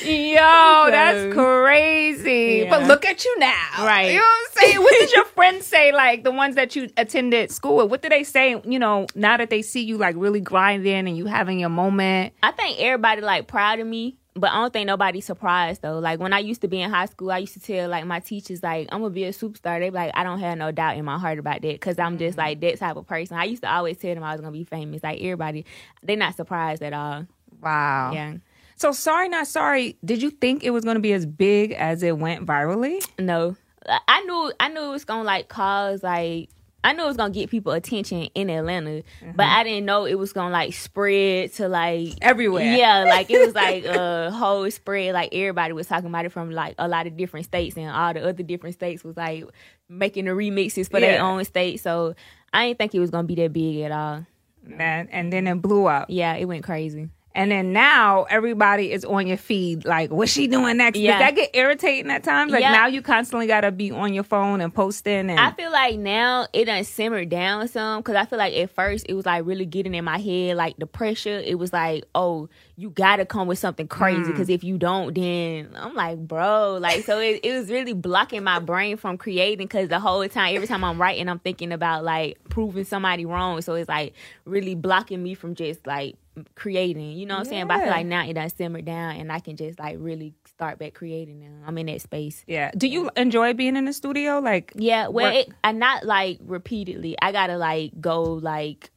Yo, 0.04 0.34
that's 0.90 1.34
crazy. 1.34 2.62
Yeah. 2.64 2.70
But 2.70 2.86
look 2.88 3.04
at 3.04 3.24
you 3.24 3.38
now. 3.38 3.54
Right. 3.80 4.12
You 4.12 4.16
know 4.18 4.22
what 4.22 4.48
I'm 4.56 4.62
saying? 4.62 4.78
What 4.82 4.92
did 4.98 5.12
your 5.12 5.24
friends 5.26 5.66
say, 5.66 5.92
like 5.92 6.24
the 6.24 6.30
ones 6.30 6.54
that 6.56 6.74
you 6.74 6.88
attended 6.96 7.50
school 7.50 7.76
with? 7.76 7.90
What 7.90 8.02
did 8.02 8.12
they 8.12 8.24
say, 8.24 8.60
you 8.64 8.78
know, 8.78 9.06
now 9.14 9.36
that 9.36 9.50
they 9.50 9.60
see 9.62 9.82
you 9.82 9.98
like 9.98 10.16
really 10.18 10.40
grinding 10.40 11.06
and 11.06 11.16
you 11.16 11.26
having 11.26 11.60
your 11.60 11.68
moment? 11.68 12.32
I 12.42 12.52
think 12.52 12.80
everybody 12.80 13.20
like 13.20 13.46
proud 13.46 13.78
of 13.78 13.86
me. 13.86 14.16
But 14.34 14.50
I 14.50 14.62
don't 14.62 14.72
think 14.72 14.86
nobody's 14.86 15.26
surprised 15.26 15.82
though. 15.82 15.98
Like 15.98 16.18
when 16.18 16.32
I 16.32 16.38
used 16.38 16.62
to 16.62 16.68
be 16.68 16.80
in 16.80 16.90
high 16.90 17.06
school, 17.06 17.30
I 17.30 17.38
used 17.38 17.52
to 17.54 17.60
tell 17.60 17.88
like 17.88 18.06
my 18.06 18.20
teachers 18.20 18.62
like 18.62 18.88
I'm 18.90 19.02
gonna 19.02 19.12
be 19.12 19.24
a 19.24 19.30
superstar. 19.30 19.78
They 19.78 19.90
be 19.90 19.94
like 19.94 20.12
I 20.14 20.24
don't 20.24 20.40
have 20.40 20.56
no 20.56 20.72
doubt 20.72 20.96
in 20.96 21.04
my 21.04 21.18
heart 21.18 21.38
about 21.38 21.60
that 21.62 21.72
because 21.72 21.98
I'm 21.98 22.16
just 22.18 22.38
mm-hmm. 22.38 22.46
like 22.46 22.60
that 22.60 22.78
type 22.78 22.96
of 22.96 23.06
person. 23.06 23.36
I 23.36 23.44
used 23.44 23.62
to 23.62 23.72
always 23.72 23.98
tell 23.98 24.14
them 24.14 24.24
I 24.24 24.32
was 24.32 24.40
gonna 24.40 24.52
be 24.52 24.64
famous. 24.64 25.02
Like 25.02 25.20
everybody, 25.20 25.66
they're 26.02 26.16
not 26.16 26.34
surprised 26.34 26.82
at 26.82 26.92
all. 26.92 27.26
Wow. 27.60 28.12
Yeah. 28.14 28.36
So 28.76 28.90
sorry, 28.90 29.28
not 29.28 29.46
sorry. 29.46 29.96
Did 30.04 30.22
you 30.22 30.30
think 30.30 30.64
it 30.64 30.70
was 30.70 30.82
going 30.82 30.96
to 30.96 31.00
be 31.00 31.12
as 31.12 31.24
big 31.24 31.70
as 31.70 32.02
it 32.02 32.18
went 32.18 32.46
virally? 32.46 33.00
No, 33.16 33.54
I 33.86 34.22
knew 34.22 34.52
I 34.58 34.68
knew 34.68 34.82
it 34.82 34.90
was 34.90 35.04
gonna 35.04 35.22
like 35.22 35.48
cause 35.48 36.02
like 36.02 36.48
I 36.84 36.92
knew 36.92 37.04
it 37.04 37.06
was 37.06 37.16
gonna 37.16 37.32
get 37.32 37.50
people 37.50 37.72
attention 37.72 38.22
in 38.34 38.50
Atlanta, 38.50 39.02
but 39.20 39.28
mm-hmm. 39.28 39.40
I 39.40 39.62
didn't 39.64 39.86
know 39.86 40.04
it 40.04 40.16
was 40.18 40.32
gonna 40.32 40.52
like 40.52 40.74
spread 40.74 41.52
to 41.54 41.68
like 41.68 42.14
Everywhere. 42.20 42.76
Yeah, 42.76 43.04
like 43.04 43.30
it 43.30 43.38
was 43.38 43.54
like 43.54 43.84
a 43.86 44.30
whole 44.30 44.68
spread. 44.70 45.14
Like 45.14 45.32
everybody 45.32 45.72
was 45.72 45.86
talking 45.86 46.08
about 46.08 46.24
it 46.24 46.32
from 46.32 46.50
like 46.50 46.74
a 46.78 46.88
lot 46.88 47.06
of 47.06 47.16
different 47.16 47.46
states, 47.46 47.76
and 47.76 47.88
all 47.88 48.12
the 48.12 48.28
other 48.28 48.42
different 48.42 48.74
states 48.74 49.04
was 49.04 49.16
like 49.16 49.44
making 49.88 50.24
the 50.24 50.32
remixes 50.32 50.90
for 50.90 50.98
their 50.98 51.22
own 51.22 51.44
state. 51.44 51.80
So 51.80 52.14
I 52.52 52.68
didn't 52.68 52.78
think 52.78 52.94
it 52.94 53.00
was 53.00 53.10
gonna 53.10 53.28
be 53.28 53.36
that 53.36 53.52
big 53.52 53.80
at 53.82 53.92
all. 53.92 54.26
Man, 54.64 55.08
and 55.10 55.32
then 55.32 55.46
it 55.46 55.62
blew 55.62 55.86
up. 55.86 56.06
Yeah, 56.08 56.34
it 56.34 56.46
went 56.46 56.64
crazy. 56.64 57.08
And 57.34 57.50
then 57.50 57.72
now 57.72 58.24
everybody 58.24 58.92
is 58.92 59.04
on 59.04 59.26
your 59.26 59.36
feed, 59.36 59.84
like, 59.84 60.10
what's 60.10 60.30
she 60.32 60.46
doing 60.46 60.76
next? 60.76 60.98
Yeah. 60.98 61.12
Does 61.12 61.20
that 61.20 61.34
get 61.36 61.50
irritating 61.54 62.10
at 62.10 62.22
times? 62.22 62.52
Like 62.52 62.60
Yeah. 62.62 62.72
now 62.72 62.86
you 62.86 63.00
constantly 63.02 63.46
gotta 63.46 63.70
be 63.72 63.90
on 63.90 64.12
your 64.12 64.24
phone 64.24 64.60
and 64.60 64.74
posting 64.74 65.30
and 65.30 65.40
I 65.40 65.50
feel 65.52 65.72
like 65.72 65.98
now 65.98 66.46
it 66.52 66.66
done 66.66 66.84
simmered 66.84 67.28
down 67.30 67.68
some 67.68 68.00
because 68.00 68.16
I 68.16 68.24
feel 68.26 68.38
like 68.38 68.54
at 68.54 68.70
first 68.70 69.06
it 69.08 69.14
was 69.14 69.24
like 69.26 69.46
really 69.46 69.64
getting 69.66 69.94
in 69.94 70.04
my 70.04 70.18
head, 70.18 70.56
like 70.56 70.76
the 70.76 70.86
pressure. 70.86 71.38
It 71.44 71.58
was 71.58 71.72
like, 71.72 72.04
oh, 72.14 72.48
you 72.76 72.90
gotta 72.90 73.24
come 73.24 73.46
with 73.48 73.58
something 73.58 73.88
crazy 73.88 74.12
Mm. 74.22 74.26
because 74.26 74.50
if 74.50 74.62
you 74.62 74.76
don't, 74.76 75.14
then 75.14 75.70
I'm 75.76 75.94
like, 75.94 76.18
bro, 76.18 76.78
like 76.80 77.04
so 77.04 77.18
it, 77.18 77.40
it 77.42 77.52
was 77.52 77.70
really 77.70 77.92
blocking 77.94 78.44
my 78.44 78.58
brain 78.58 78.96
from 78.96 79.16
creating 79.16 79.66
because 79.66 79.88
the 79.88 80.00
whole 80.00 80.26
time, 80.28 80.54
every 80.54 80.68
time 80.68 80.84
I'm 80.84 81.00
writing, 81.00 81.28
I'm 81.28 81.38
thinking 81.38 81.72
about 81.72 82.04
like 82.04 82.38
proving 82.50 82.84
somebody 82.84 83.24
wrong. 83.24 83.60
So 83.62 83.74
it's 83.74 83.88
like 83.88 84.12
really 84.44 84.74
blocking 84.74 85.22
me 85.22 85.34
from 85.34 85.54
just 85.54 85.86
like 85.86 86.16
creating. 86.54 87.12
You 87.12 87.26
know 87.26 87.34
what 87.34 87.40
I'm 87.40 87.46
saying? 87.46 87.66
But 87.66 87.76
I 87.76 87.80
feel 87.80 87.90
like 87.90 88.06
now 88.06 88.24
it 88.26 88.32
done 88.34 88.50
simmered 88.50 88.84
down 88.84 89.16
and 89.16 89.30
I 89.32 89.40
can 89.40 89.56
just 89.56 89.78
like 89.78 89.96
really 89.98 90.34
start 90.46 90.78
back 90.78 90.94
creating 90.94 91.40
now. 91.40 91.66
I'm 91.66 91.76
in 91.78 91.86
that 91.86 92.00
space. 92.00 92.44
yeah. 92.46 92.70
Do 92.76 92.86
you 92.86 93.10
enjoy 93.16 93.52
being 93.54 93.76
in 93.76 93.84
the 93.84 93.92
studio? 93.92 94.38
Like 94.40 94.72
Yeah, 94.74 95.08
well, 95.08 95.34
it, 95.34 95.50
I 95.64 95.72
not 95.72 96.04
like 96.04 96.38
repeatedly. 96.42 97.16
I 97.20 97.32
gotta 97.32 97.56
like 97.56 97.92
go 98.00 98.22
like, 98.22 98.90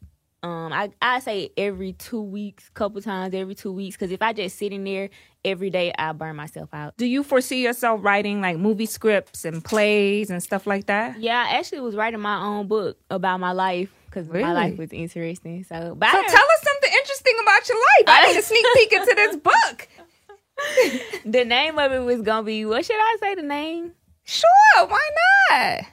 um, 0.44 0.72
I 0.72 0.92
I 1.02 1.20
say 1.20 1.50
every 1.58 1.94
two 1.94 2.22
weeks, 2.22 2.70
couple 2.74 3.02
times 3.02 3.34
every 3.34 3.56
two 3.56 3.72
weeks. 3.72 3.96
Because 3.96 4.12
if 4.12 4.22
I 4.22 4.32
just 4.34 4.58
sit 4.58 4.72
in 4.72 4.84
there 4.84 5.10
every 5.44 5.70
day, 5.70 5.92
I 5.98 6.12
burn 6.14 6.36
myself 6.36 6.70
out. 6.74 6.96
do 6.98 7.06
you 7.06 7.24
foresee 7.24 7.64
yourself 7.64 8.00
writing 8.04 8.42
like 8.42 8.58
movie 8.58 8.86
scripts 8.86 9.44
and 9.46 9.64
plays 9.64 10.30
and 10.30 10.42
stuff 10.42 10.66
like 10.68 10.86
that? 10.86 11.20
Yeah, 11.20 11.46
I 11.50 11.58
actually 11.58 11.82
was 11.82 11.96
writing 11.96 12.20
my 12.20 12.42
own 12.42 12.68
book 12.68 12.98
about 13.10 13.40
my 13.40 13.52
life 13.54 13.90
because 14.06 14.28
Really? 14.28 14.44
my 14.44 14.54
life 14.54 14.78
was 14.78 14.94
interesting. 14.94 15.64
So, 15.66 15.94
but 15.98 16.12
So 16.12 16.22
tell 16.22 16.28
us 16.28 16.62
something 16.64 16.75
interesting 17.36 17.46
about 17.46 17.70
your 17.70 17.78
life. 17.78 18.06
I 18.08 18.32
need 18.32 18.40
a 18.40 18.42
sneak 18.42 18.66
peek 18.76 18.94
into 18.94 19.16
this 19.16 19.36
book. 19.38 19.88
the 21.26 21.46
name 21.46 21.78
of 21.78 21.92
it 21.92 22.00
was 22.00 22.22
gonna 22.22 22.44
be 22.44 22.66
what 22.66 22.86
should 22.86 22.96
I 22.96 23.18
say 23.20 23.36
the 23.36 23.42
name? 23.42 23.92
Sure, 24.24 24.88
why 24.88 25.10
not? 25.52 25.86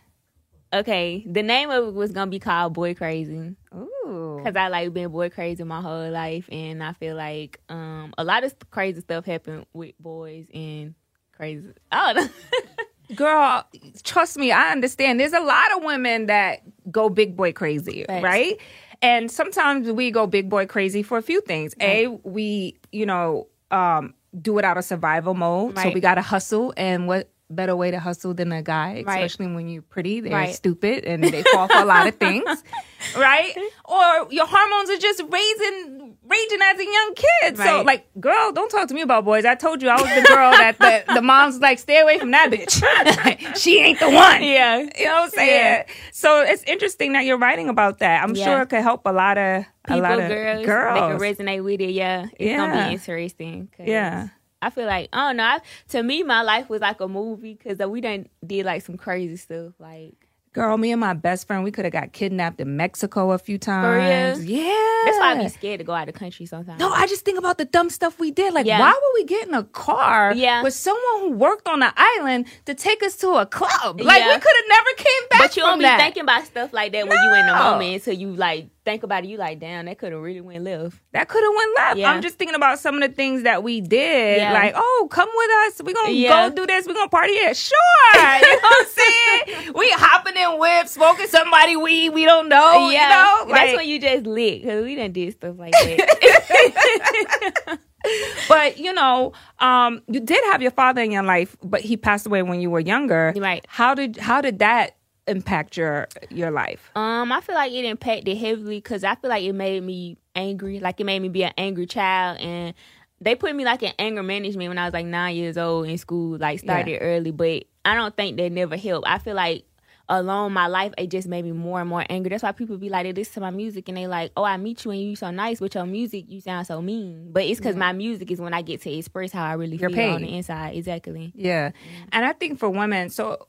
Okay, 0.74 1.24
the 1.26 1.42
name 1.42 1.70
of 1.70 1.88
it 1.88 1.94
was 1.94 2.12
gonna 2.12 2.30
be 2.30 2.38
called 2.38 2.72
Boy 2.72 2.94
Crazy. 2.94 3.54
Ooh. 3.74 4.40
Cause 4.44 4.56
I 4.56 4.68
like 4.68 4.92
been 4.92 5.10
boy 5.10 5.30
crazy 5.30 5.62
my 5.64 5.80
whole 5.80 6.10
life, 6.10 6.48
and 6.50 6.82
I 6.82 6.92
feel 6.92 7.16
like 7.16 7.60
um 7.68 8.14
a 8.18 8.24
lot 8.24 8.44
of 8.44 8.54
crazy 8.70 9.00
stuff 9.00 9.24
happened 9.24 9.66
with 9.72 9.98
boys 9.98 10.46
and 10.52 10.94
crazy. 11.32 11.68
I 11.90 12.12
don't 12.12 12.24
know. 12.26 12.30
Girl, 13.16 13.64
trust 14.04 14.38
me, 14.38 14.52
I 14.52 14.70
understand. 14.70 15.20
There's 15.20 15.34
a 15.34 15.40
lot 15.40 15.76
of 15.76 15.84
women 15.84 16.26
that 16.26 16.62
go 16.90 17.10
big 17.10 17.36
boy 17.36 17.52
crazy, 17.52 18.04
Facts. 18.04 18.22
right? 18.22 18.58
And 19.02 19.30
sometimes 19.30 19.90
we 19.90 20.10
go 20.12 20.26
big 20.28 20.48
boy 20.48 20.66
crazy 20.66 21.02
for 21.02 21.18
a 21.18 21.22
few 21.22 21.40
things. 21.40 21.74
A, 21.80 22.06
we, 22.22 22.78
you 22.92 23.04
know, 23.04 23.48
um, 23.72 24.14
do 24.40 24.58
it 24.58 24.64
out 24.64 24.78
of 24.78 24.84
survival 24.84 25.34
mode. 25.34 25.76
So 25.78 25.90
we 25.90 26.00
gotta 26.00 26.22
hustle. 26.22 26.72
And 26.76 27.08
what 27.08 27.31
better 27.52 27.76
way 27.76 27.90
to 27.90 28.00
hustle 28.00 28.34
than 28.34 28.50
a 28.52 28.62
guy, 28.62 29.02
Right. 29.06 29.22
especially 29.24 29.54
when 29.54 29.68
you're 29.68 29.82
pretty. 29.82 30.20
They're 30.20 30.32
Right. 30.32 30.54
stupid 30.54 31.04
and 31.04 31.22
they 31.22 31.42
fall 31.44 31.68
for 31.68 31.76
a 31.78 31.84
lot 31.84 32.06
of 32.08 32.16
things. 32.16 32.62
Right? 33.18 33.52
Or 33.84 34.28
your 34.30 34.46
hormones 34.46 34.88
are 34.88 34.96
just 34.96 35.20
raising 35.28 36.16
raging 36.24 36.60
as 36.62 36.78
a 36.78 36.84
young 36.84 37.14
kid. 37.16 37.56
So 37.58 37.82
like, 37.82 38.06
girl, 38.20 38.52
don't 38.52 38.70
talk 38.70 38.86
to 38.88 38.94
me 38.94 39.00
about 39.02 39.24
boys. 39.24 39.44
I 39.44 39.56
told 39.56 39.82
you 39.82 39.88
I 39.88 39.96
was 40.00 40.04
the 40.04 40.22
girl 40.32 40.52
that 40.52 40.78
the, 40.78 41.14
the 41.14 41.20
mom's 41.20 41.58
like, 41.58 41.80
stay 41.80 42.00
away 42.00 42.20
from 42.20 42.30
that 42.30 42.50
bitch. 42.52 43.56
she 43.60 43.80
ain't 43.80 43.98
the 43.98 44.08
one. 44.08 44.42
Yeah. 44.44 44.78
You 44.96 45.04
know 45.06 45.12
what 45.14 45.22
I'm 45.24 45.30
saying? 45.30 45.84
Yeah. 45.88 45.94
So 46.12 46.42
it's 46.42 46.62
interesting 46.62 47.12
that 47.14 47.24
you're 47.24 47.38
writing 47.38 47.68
about 47.68 47.98
that. 47.98 48.22
I'm 48.22 48.36
Yeah. 48.36 48.44
sure 48.44 48.62
it 48.62 48.68
could 48.68 48.82
help 48.82 49.02
a 49.04 49.12
lot 49.12 49.36
of 49.36 49.64
a 49.88 49.96
lot 49.96 50.20
of 50.20 50.28
girls, 50.28 50.64
girls. 50.64 50.94
they 50.94 51.00
can 51.00 51.18
resonate 51.48 51.64
with 51.64 51.80
it. 51.80 51.90
Yeah, 51.90 52.26
it's 52.38 52.56
gonna 52.56 52.86
be 52.86 52.92
interesting. 52.94 53.68
Yeah. 53.80 54.28
I 54.62 54.70
feel 54.70 54.86
like 54.86 55.08
I 55.12 55.28
don't 55.28 55.36
know. 55.38 55.44
I, 55.44 55.60
to 55.88 56.02
me, 56.02 56.22
my 56.22 56.42
life 56.42 56.70
was 56.70 56.80
like 56.80 57.00
a 57.00 57.08
movie 57.08 57.54
because 57.60 57.78
we 57.86 58.00
done 58.00 58.28
did 58.46 58.64
like 58.64 58.82
some 58.82 58.96
crazy 58.96 59.36
stuff. 59.36 59.72
Like 59.78 60.14
Girl, 60.54 60.76
me 60.76 60.92
and 60.92 61.00
my 61.00 61.14
best 61.14 61.46
friend, 61.46 61.64
we 61.64 61.70
could 61.70 61.86
have 61.86 61.92
got 61.94 62.12
kidnapped 62.12 62.60
in 62.60 62.76
Mexico 62.76 63.30
a 63.32 63.38
few 63.38 63.54
real? 63.54 63.58
times. 63.60 64.44
Yeah. 64.44 64.64
that's 65.06 65.18
why 65.18 65.32
I 65.34 65.42
be 65.42 65.48
scared 65.48 65.78
to 65.78 65.84
go 65.84 65.94
out 65.94 66.06
of 66.08 66.12
the 66.14 66.18
country 66.18 66.44
sometimes. 66.44 66.78
No, 66.78 66.90
I 66.92 67.06
just 67.06 67.24
think 67.24 67.38
about 67.38 67.56
the 67.56 67.64
dumb 67.64 67.88
stuff 67.88 68.20
we 68.20 68.30
did. 68.32 68.52
Like, 68.52 68.66
Yeah. 68.66 68.78
why 68.78 68.90
would 68.92 69.10
we 69.14 69.24
get 69.24 69.48
in 69.48 69.54
a 69.54 69.64
car 69.64 70.34
Yeah. 70.34 70.62
with 70.62 70.74
someone 70.74 71.20
who 71.20 71.30
worked 71.30 71.66
on 71.68 71.80
the 71.80 71.90
island 71.96 72.48
to 72.66 72.74
take 72.74 73.02
us 73.02 73.16
to 73.16 73.30
a 73.36 73.46
club? 73.46 73.98
Like, 74.02 74.18
Yeah. 74.20 74.28
we 74.28 74.34
could 74.34 74.52
have 74.56 74.68
never 74.68 74.90
came 74.98 75.28
back 75.30 75.40
but 75.40 75.56
you 75.56 75.62
don't 75.62 75.78
be 75.78 75.84
that. 75.84 75.98
thinking 75.98 76.24
about 76.24 76.44
stuff 76.44 76.70
like 76.74 76.92
that 76.92 77.08
when 77.08 77.16
you 77.16 77.34
in 77.34 77.46
the 77.46 77.54
moment 77.54 77.94
until 77.94 78.14
you 78.14 78.28
like 78.34 78.68
think 78.84 79.02
about 79.02 79.24
it. 79.24 79.28
You 79.28 79.38
like, 79.38 79.58
damn, 79.60 79.86
that 79.86 79.98
could 79.98 80.12
have 80.12 80.20
really 80.20 80.40
went 80.40 80.64
left. 80.64 80.96
that 81.12 81.28
could 81.28 81.42
have 81.42 81.54
went 81.56 81.76
left. 81.76 81.96
Yeah. 81.98 82.10
I'm 82.10 82.22
just 82.22 82.38
thinking 82.38 82.54
about 82.56 82.78
some 82.78 82.96
of 82.96 83.00
the 83.08 83.14
things 83.14 83.42
that 83.44 83.62
we 83.62 83.80
did. 83.80 84.38
Yeah. 84.38 84.52
Like, 84.52 84.72
oh, 84.76 85.08
come 85.10 85.28
with 85.34 85.50
us. 85.66 85.80
We're 85.84 85.94
gonna 85.94 86.12
Yeah. 86.12 86.48
go 86.48 86.54
do 86.56 86.66
this. 86.66 86.86
We're 86.86 86.94
gonna 86.94 87.08
party 87.08 87.32
here. 87.32 87.54
Sure. 87.54 87.78
you 88.14 88.20
know 88.20 88.58
what 88.62 88.80
I'm 88.80 88.86
saying? 88.86 89.72
We 89.74 89.90
hopping 89.92 90.36
in 90.36 90.58
whips, 90.58 90.92
smoking 90.92 91.26
somebody 91.26 91.76
weed 91.76 92.10
we 92.10 92.24
don't 92.24 92.48
know. 92.48 92.88
You 92.90 92.98
know? 92.98 93.44
that's 93.46 93.50
Like- 93.50 93.76
when 93.76 93.88
you 93.88 94.00
just 94.00 94.26
lit 94.26 94.62
because 94.62 94.84
we 94.84 94.94
done 94.96 95.12
did 95.12 95.32
stuff 95.34 95.56
like 95.58 95.72
that. 95.72 97.78
but 98.48 98.78
you 98.78 98.92
know, 98.92 99.32
um, 99.60 100.02
you 100.08 100.20
did 100.20 100.40
have 100.50 100.60
your 100.62 100.70
father 100.72 101.02
in 101.02 101.10
your 101.12 101.22
life, 101.22 101.56
but 101.62 101.80
he 101.80 101.96
passed 101.96 102.26
away 102.26 102.42
when 102.42 102.60
you 102.60 102.68
were 102.70 102.80
younger. 102.80 103.32
Right. 103.36 103.64
How 103.68 103.94
did 103.94 104.16
how 104.16 104.40
did 104.40 104.58
that 104.58 104.96
impact 105.26 105.76
your 105.76 106.08
your 106.30 106.50
life? 106.50 106.90
Um, 106.94 107.32
I 107.32 107.40
feel 107.40 107.54
like 107.54 107.72
it 107.72 107.84
impacted 107.84 108.36
heavily 108.36 108.78
because 108.78 109.04
I 109.04 109.14
feel 109.14 109.30
like 109.30 109.44
it 109.44 109.52
made 109.52 109.82
me 109.82 110.18
angry. 110.34 110.80
Like 110.80 111.00
it 111.00 111.04
made 111.04 111.20
me 111.20 111.28
be 111.28 111.44
an 111.44 111.52
angry 111.56 111.86
child, 111.86 112.38
and 112.40 112.74
they 113.20 113.34
put 113.34 113.54
me 113.54 113.64
like 113.64 113.82
in 113.82 113.92
anger 113.98 114.22
management 114.22 114.68
when 114.68 114.78
I 114.78 114.84
was 114.84 114.94
like 114.94 115.06
nine 115.06 115.36
years 115.36 115.56
old 115.56 115.86
in 115.88 115.98
school. 115.98 116.38
Like 116.38 116.60
started 116.60 116.98
early, 117.00 117.30
but 117.30 117.64
I 117.84 117.94
don't 117.94 118.16
think 118.16 118.36
that 118.36 118.50
never 118.52 118.76
helped. 118.76 119.08
I 119.08 119.18
feel 119.18 119.34
like 119.34 119.64
along 120.08 120.52
my 120.52 120.66
life, 120.66 120.92
it 120.98 121.08
just 121.10 121.28
made 121.28 121.44
me 121.44 121.52
more 121.52 121.80
and 121.80 121.88
more 121.88 122.04
angry. 122.08 122.30
That's 122.30 122.42
why 122.42 122.52
people 122.52 122.76
be 122.76 122.88
like, 122.88 123.04
they 123.04 123.12
listen 123.12 123.34
to 123.34 123.40
my 123.40 123.50
music 123.50 123.88
and 123.88 123.96
they 123.96 124.06
like, 124.06 124.32
oh, 124.36 124.44
I 124.44 124.56
meet 124.56 124.84
you 124.84 124.90
and 124.90 125.00
you 125.00 125.16
so 125.16 125.30
nice, 125.30 125.60
but 125.60 125.74
your 125.74 125.86
music 125.86 126.26
you 126.28 126.40
sound 126.40 126.66
so 126.66 126.82
mean. 126.82 127.30
But 127.32 127.44
it's 127.44 127.60
because 127.60 127.76
my 127.76 127.92
music 127.92 128.30
is 128.30 128.40
when 128.40 128.52
I 128.52 128.62
get 128.62 128.82
to 128.82 128.90
express 128.92 129.32
how 129.32 129.44
I 129.44 129.54
really 129.54 129.76
Your 129.76 129.90
feel 129.90 130.10
on 130.10 130.22
the 130.22 130.36
inside. 130.36 130.76
Exactly. 130.76 131.32
Yeah. 131.34 131.70
And 132.12 132.24
I 132.24 132.32
think 132.32 132.58
for 132.58 132.68
women, 132.68 133.08
so 133.08 133.46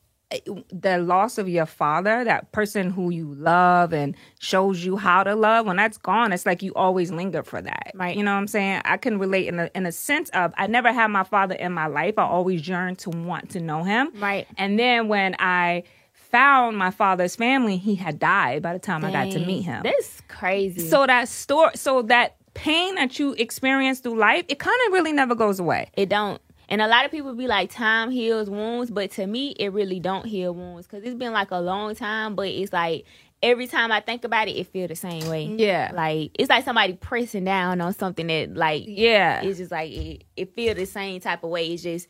the 0.72 0.98
loss 0.98 1.38
of 1.38 1.48
your 1.48 1.66
father, 1.66 2.24
that 2.24 2.52
person 2.52 2.90
who 2.90 3.10
you 3.10 3.34
love 3.36 3.94
and 3.94 4.16
shows 4.40 4.84
you 4.84 4.98
how 4.98 5.24
to 5.24 5.36
love, 5.36 5.66
when 5.66 5.78
that's 5.78 5.98
gone, 5.98 6.32
it's 6.32 6.46
like 6.46 6.62
you 6.62 6.74
always 6.74 7.12
linger 7.12 7.44
for 7.44 7.62
that. 7.62 7.92
Right. 7.96 8.16
You 8.16 8.24
know 8.24 8.34
what 8.34 8.40
I'm 8.40 8.48
saying? 8.48 8.82
I 8.86 8.98
can 8.98 9.20
relate 9.20 9.48
in 9.48 9.60
a 9.60 9.70
in 9.76 9.86
a 9.86 9.92
sense 9.92 10.30
of 10.32 10.54
I 10.58 10.68
never 10.68 10.92
had 10.92 11.08
my 11.08 11.24
father 11.24 11.56
in 11.56 11.72
my 11.72 11.88
life. 11.88 12.16
I 12.18 12.24
always 12.24 12.68
yearned 12.68 13.00
to 13.00 13.10
want 13.10 13.52
to 13.52 13.60
know 13.60 13.84
him. 13.84 14.12
Right. 14.16 14.48
And 14.58 14.80
then 14.80 15.08
when 15.08 15.36
I 15.40 15.84
found 16.14 16.78
my 16.78 16.92
father's 16.92 17.36
family, 17.36 17.78
he 17.78 17.96
had 17.96 18.20
died 18.20 18.62
by 18.62 18.74
the 18.74 18.80
time 18.80 19.06
I 19.06 19.12
got 19.12 19.32
to 19.32 19.40
meet 19.40 19.62
him. 19.62 19.84
That's 19.84 20.22
crazy. 20.28 20.82
So 20.82 21.06
that 21.06 21.30
story 21.30 21.72
so 21.76 22.02
that 22.04 22.38
pain 22.54 22.96
that 22.96 23.18
you 23.20 23.34
experience 23.34 24.00
through 24.00 24.18
life, 24.18 24.46
it 24.48 24.60
kind 24.60 24.80
of 24.88 24.94
really 24.94 25.12
never 25.12 25.36
goes 25.36 25.60
away. 25.60 25.90
It 25.94 26.10
don't. 26.10 26.42
And 26.70 26.82
a 26.82 26.88
lot 26.88 27.06
of 27.06 27.12
people 27.12 27.34
be 27.36 27.48
like, 27.48 27.70
time 27.72 28.10
heals 28.12 28.50
wounds, 28.50 28.90
but 28.90 29.12
to 29.12 29.28
me, 29.28 29.52
it 29.60 29.74
really 29.74 30.00
don't 30.00 30.26
heal 30.26 30.54
wounds 30.54 30.88
because 30.88 31.04
it's 31.04 31.16
been 31.16 31.34
like 31.34 31.52
a 31.52 31.60
long 31.60 31.94
time. 31.96 32.36
But 32.36 32.48
it's 32.48 32.72
like 32.74 33.06
every 33.42 33.68
time 33.68 33.92
I 33.92 34.00
think 34.00 34.24
about 34.24 34.48
it, 34.48 34.52
it 34.54 34.68
feel 34.68 34.88
the 34.88 34.96
same 34.96 35.28
way. 35.30 35.48
Mm-hmm. 35.48 35.60
Yeah. 35.60 35.92
like 35.94 36.32
it's 36.40 36.50
like 36.50 36.64
somebody 36.64 36.94
pressing 36.94 37.44
down 37.44 37.82
on 37.82 37.94
something 37.94 38.28
that 38.28 38.56
like 38.56 38.84
Yeah. 38.88 39.42
it's 39.42 39.58
just 39.60 39.72
like 39.72 39.92
it, 39.92 40.24
it 40.38 40.56
feel 40.56 40.74
the 40.74 40.86
same 40.86 41.20
type 41.20 41.44
of 41.44 41.50
way. 41.50 41.68
It's 41.74 41.84
just 41.84 42.08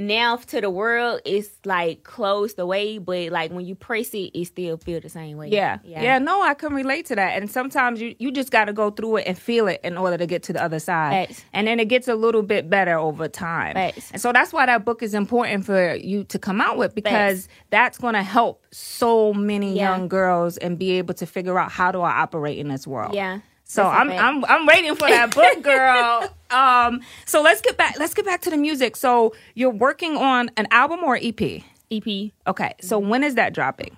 now 0.00 0.36
to 0.36 0.60
the 0.60 0.70
world, 0.70 1.20
it's 1.24 1.48
like 1.64 2.04
closed 2.04 2.58
away, 2.58 2.98
but 2.98 3.30
like 3.32 3.50
when 3.50 3.66
you 3.66 3.74
press 3.74 4.14
it, 4.14 4.30
it 4.32 4.44
still 4.44 4.76
feel 4.76 5.00
the 5.00 5.08
same 5.08 5.36
way. 5.36 5.48
Yeah. 5.48 5.78
yeah. 5.84 6.18
no, 6.18 6.40
I 6.40 6.54
can 6.54 6.72
relate 6.72 7.06
to 7.06 7.16
that. 7.16 7.40
And 7.40 7.50
sometimes 7.50 8.00
you, 8.00 8.14
you 8.18 8.30
just 8.30 8.50
got 8.52 8.66
to 8.66 8.72
go 8.72 8.90
through 8.90 9.16
it 9.16 9.24
and 9.26 9.36
feel 9.36 9.66
it 9.66 9.80
in 9.82 9.96
order 9.96 10.16
to 10.16 10.26
get 10.26 10.44
to 10.44 10.52
the 10.52 10.62
other 10.62 10.78
side. 10.78 11.28
Facts. 11.28 11.44
And 11.52 11.66
then 11.66 11.80
it 11.80 11.86
gets 11.88 12.06
a 12.06 12.14
little 12.14 12.42
bit 12.42 12.70
better 12.70 12.96
over 12.96 13.26
time. 13.26 13.74
Facts. 13.74 14.10
And 14.12 14.22
so 14.22 14.32
that's 14.32 14.52
why 14.52 14.66
that 14.66 14.84
book 14.84 15.02
is 15.02 15.14
important 15.14 15.64
for 15.64 15.94
you 15.96 16.22
to 16.24 16.38
come 16.38 16.60
out 16.60 16.78
with 16.78 16.94
because 16.94 17.48
that's 17.70 17.98
going 17.98 18.14
to 18.14 18.22
help 18.22 18.64
so 18.70 19.34
many 19.34 19.74
Yeah. 19.74 19.90
young 19.96 20.06
girls 20.08 20.58
and 20.58 20.78
be 20.78 20.92
able 20.92 21.14
to 21.14 21.26
figure 21.26 21.58
out 21.58 21.72
how 21.72 21.90
do 21.90 22.02
I 22.02 22.20
operate 22.20 22.58
in 22.58 22.68
this 22.68 22.86
world. 22.86 23.14
Yeah. 23.14 23.40
So 23.70 23.82
That's 23.82 23.96
I'm. 24.00 24.10
I'm 24.10 24.44
I'm 24.46 24.66
waiting 24.66 24.94
for 24.96 25.08
that 25.08 25.34
book, 25.34 25.62
girl. 25.62 26.28
um, 26.50 27.00
so 27.26 27.42
let's 27.42 27.60
get 27.60 27.76
back. 27.76 27.98
Let's 27.98 28.14
get 28.14 28.24
back 28.24 28.40
to 28.42 28.50
the 28.50 28.56
music. 28.56 28.96
So 28.96 29.34
you're 29.54 29.68
working 29.70 30.16
on 30.16 30.50
an 30.56 30.66
album 30.70 31.00
or 31.04 31.18
EP? 31.20 31.62
EP 31.90 32.32
Okay. 32.46 32.74
So 32.80 32.98
when 32.98 33.22
is 33.22 33.34
that 33.34 33.52
dropping? 33.54 33.96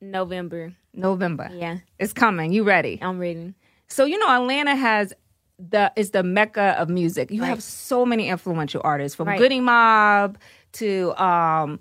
November. 0.00 0.72
November. 0.94 1.48
Yeah, 1.52 1.78
It's 1.98 2.12
coming. 2.12 2.52
You 2.52 2.64
ready? 2.64 2.98
I'm 3.02 3.18
ready. 3.18 3.54
So 3.88 4.04
you 4.04 4.18
know 4.18 4.28
Atlanta 4.28 4.74
has 4.76 5.12
the 5.58 5.92
is 5.96 6.10
the 6.10 6.22
mecca 6.22 6.74
of 6.78 6.88
music. 6.88 7.30
You 7.30 7.42
Right. 7.42 7.48
have 7.48 7.62
so 7.62 8.04
many 8.06 8.28
influential 8.28 8.80
artists 8.84 9.16
from 9.16 9.28
Right. 9.28 9.38
Goodie 9.38 9.60
Mob 9.60 10.38
to 10.74 11.12
um 11.22 11.80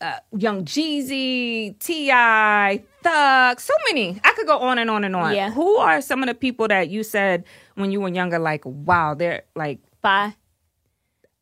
uh, 0.00 0.18
Young 0.36 0.64
Jeezy, 0.64 1.78
T.I., 1.78 2.84
Thug, 3.02 3.60
so 3.60 3.74
many. 3.88 4.20
I 4.22 4.32
could 4.34 4.46
go 4.46 4.58
on 4.58 4.78
and 4.78 4.90
on 4.90 5.04
and 5.04 5.16
on. 5.16 5.34
Yeah. 5.34 5.50
Who 5.50 5.76
are 5.76 6.00
some 6.00 6.22
of 6.22 6.28
the 6.28 6.34
people 6.34 6.68
that 6.68 6.88
you 6.88 7.02
said 7.02 7.44
when 7.74 7.90
you 7.90 8.00
were 8.00 8.08
younger, 8.08 8.38
like 8.38 8.62
wow, 8.64 9.14
they're 9.14 9.42
like 9.54 9.80
Five. 10.02 10.36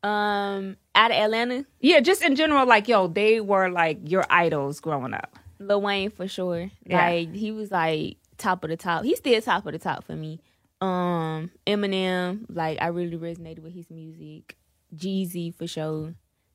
Um, 0.03 0.77
out 0.95 1.11
of 1.11 1.17
Atlanta, 1.17 1.65
yeah, 1.79 1.99
just 1.99 2.21
in 2.21 2.35
general, 2.35 2.65
like 2.65 2.87
yo, 2.87 3.07
they 3.07 3.41
were 3.41 3.69
like 3.69 3.99
your 4.03 4.25
idols 4.29 4.79
growing 4.79 5.13
up. 5.13 5.37
Lil 5.59 5.81
Wayne 5.81 6.11
for 6.11 6.27
sure. 6.27 6.69
Yeah. 6.85 7.07
Like 7.07 7.33
he 7.33 7.51
was 7.51 7.71
like 7.71 8.17
top 8.37 8.63
of 8.63 8.69
the 8.69 8.77
top. 8.77 9.03
He's 9.03 9.17
still 9.17 9.41
top 9.41 9.65
of 9.65 9.73
the 9.73 9.79
top 9.79 10.03
for 10.03 10.15
me. 10.15 10.39
Um, 10.81 11.51
Eminem, 11.65 12.45
like 12.49 12.77
I 12.81 12.87
really 12.87 13.17
resonated 13.17 13.59
with 13.59 13.73
his 13.73 13.89
music. 13.89 14.55
Jeezy 14.95 15.53
for 15.53 15.67
sure. 15.67 16.13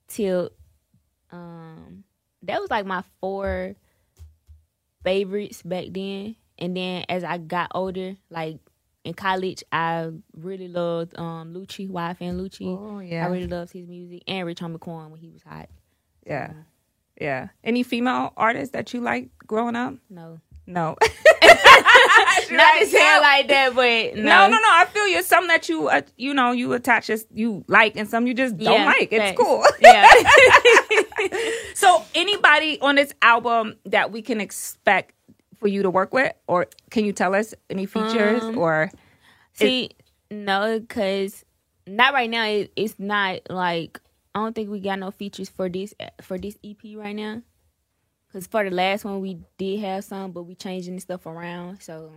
Tilt. 0.09 0.52
Um, 1.32 2.04
that 2.42 2.60
was 2.60 2.70
like 2.70 2.86
my 2.86 3.02
four 3.20 3.74
favorites 5.02 5.62
back 5.62 5.86
then. 5.90 6.36
And 6.58 6.76
then 6.76 7.04
as 7.08 7.24
I 7.24 7.38
got 7.38 7.72
older, 7.74 8.16
like 8.30 8.58
in 9.04 9.14
college, 9.14 9.64
I 9.72 10.10
really 10.36 10.68
loved 10.68 11.18
um 11.18 11.54
Lucci, 11.54 11.88
YFN 11.88 12.40
Lucci. 12.40 12.66
Oh, 12.66 13.00
yeah. 13.00 13.24
I 13.24 13.28
really 13.28 13.48
loved 13.48 13.72
his 13.72 13.88
music 13.88 14.22
and 14.26 14.46
Rich 14.46 14.60
Homie 14.60 14.78
Quan 14.78 15.10
when 15.10 15.20
he 15.20 15.30
was 15.30 15.42
hot. 15.42 15.68
Yeah, 16.26 16.52
yeah. 17.20 17.48
Any 17.64 17.82
female 17.82 18.32
artists 18.36 18.72
that 18.72 18.92
you 18.94 19.00
like 19.00 19.30
growing 19.46 19.74
up? 19.76 19.94
No. 20.08 20.40
No. 20.66 20.97
Not 22.50 22.78
to 22.81 22.87
say 22.87 23.16
it 23.16 23.21
like 23.21 23.49
that, 23.49 23.73
but 23.75 24.16
no. 24.16 24.23
No, 24.23 24.47
no, 24.49 24.57
no. 24.59 24.69
I 24.71 24.85
feel 24.92 25.09
you. 25.09 25.23
Some 25.23 25.49
that 25.49 25.69
you, 25.69 25.88
uh, 25.88 26.02
you 26.16 26.35
know, 26.35 26.52
you 26.52 26.73
attach 26.75 27.07
just 27.07 27.26
you 27.33 27.64
like, 27.66 27.97
and 27.97 28.09
some 28.09 28.26
you 28.26 28.35
just 28.35 28.57
don't 28.59 28.81
Yeah, 28.81 28.85
like. 28.87 29.09
It's 29.11 29.19
facts. 29.25 29.40
cool. 29.40 29.64
Yeah. 29.81 30.09
so, 31.75 32.04
anybody 32.14 32.78
on 32.81 32.97
this 32.97 33.12
album 33.23 33.76
that 33.87 34.12
we 34.12 34.23
can 34.23 34.40
expect 34.40 35.14
for 35.59 35.66
you 35.69 35.83
to 35.83 35.90
work 35.90 36.12
with, 36.12 36.33
or 36.47 36.66
can 36.90 37.04
you 37.04 37.12
tell 37.12 37.35
us 37.35 37.54
any 37.71 37.87
features 37.87 38.42
Um, 38.42 38.59
or? 38.59 38.90
See, 39.54 39.90
no, 40.31 40.78
because 40.81 41.45
not 41.87 42.12
right 42.14 42.31
now. 42.31 42.45
It, 42.47 42.73
it's 42.76 42.99
not 42.99 43.40
like 43.50 44.00
I 44.35 44.40
don't 44.40 44.54
think 44.54 44.71
we 44.71 44.81
got 44.81 44.99
no 44.99 45.11
features 45.11 45.49
for 45.49 45.69
this 45.69 45.95
for 46.21 46.38
this 46.38 46.57
EP 46.64 46.78
right 46.97 47.14
now. 47.16 47.42
Cause 48.32 48.46
for 48.46 48.64
the 48.64 48.74
last 48.74 49.04
one 49.04 49.20
we 49.20 49.38
did 49.58 49.80
have 49.80 50.04
some, 50.04 50.32
but 50.32 50.44
we 50.44 50.54
changing 50.54 50.94
the 50.94 51.00
stuff 51.00 51.26
around. 51.26 51.82
So 51.82 52.10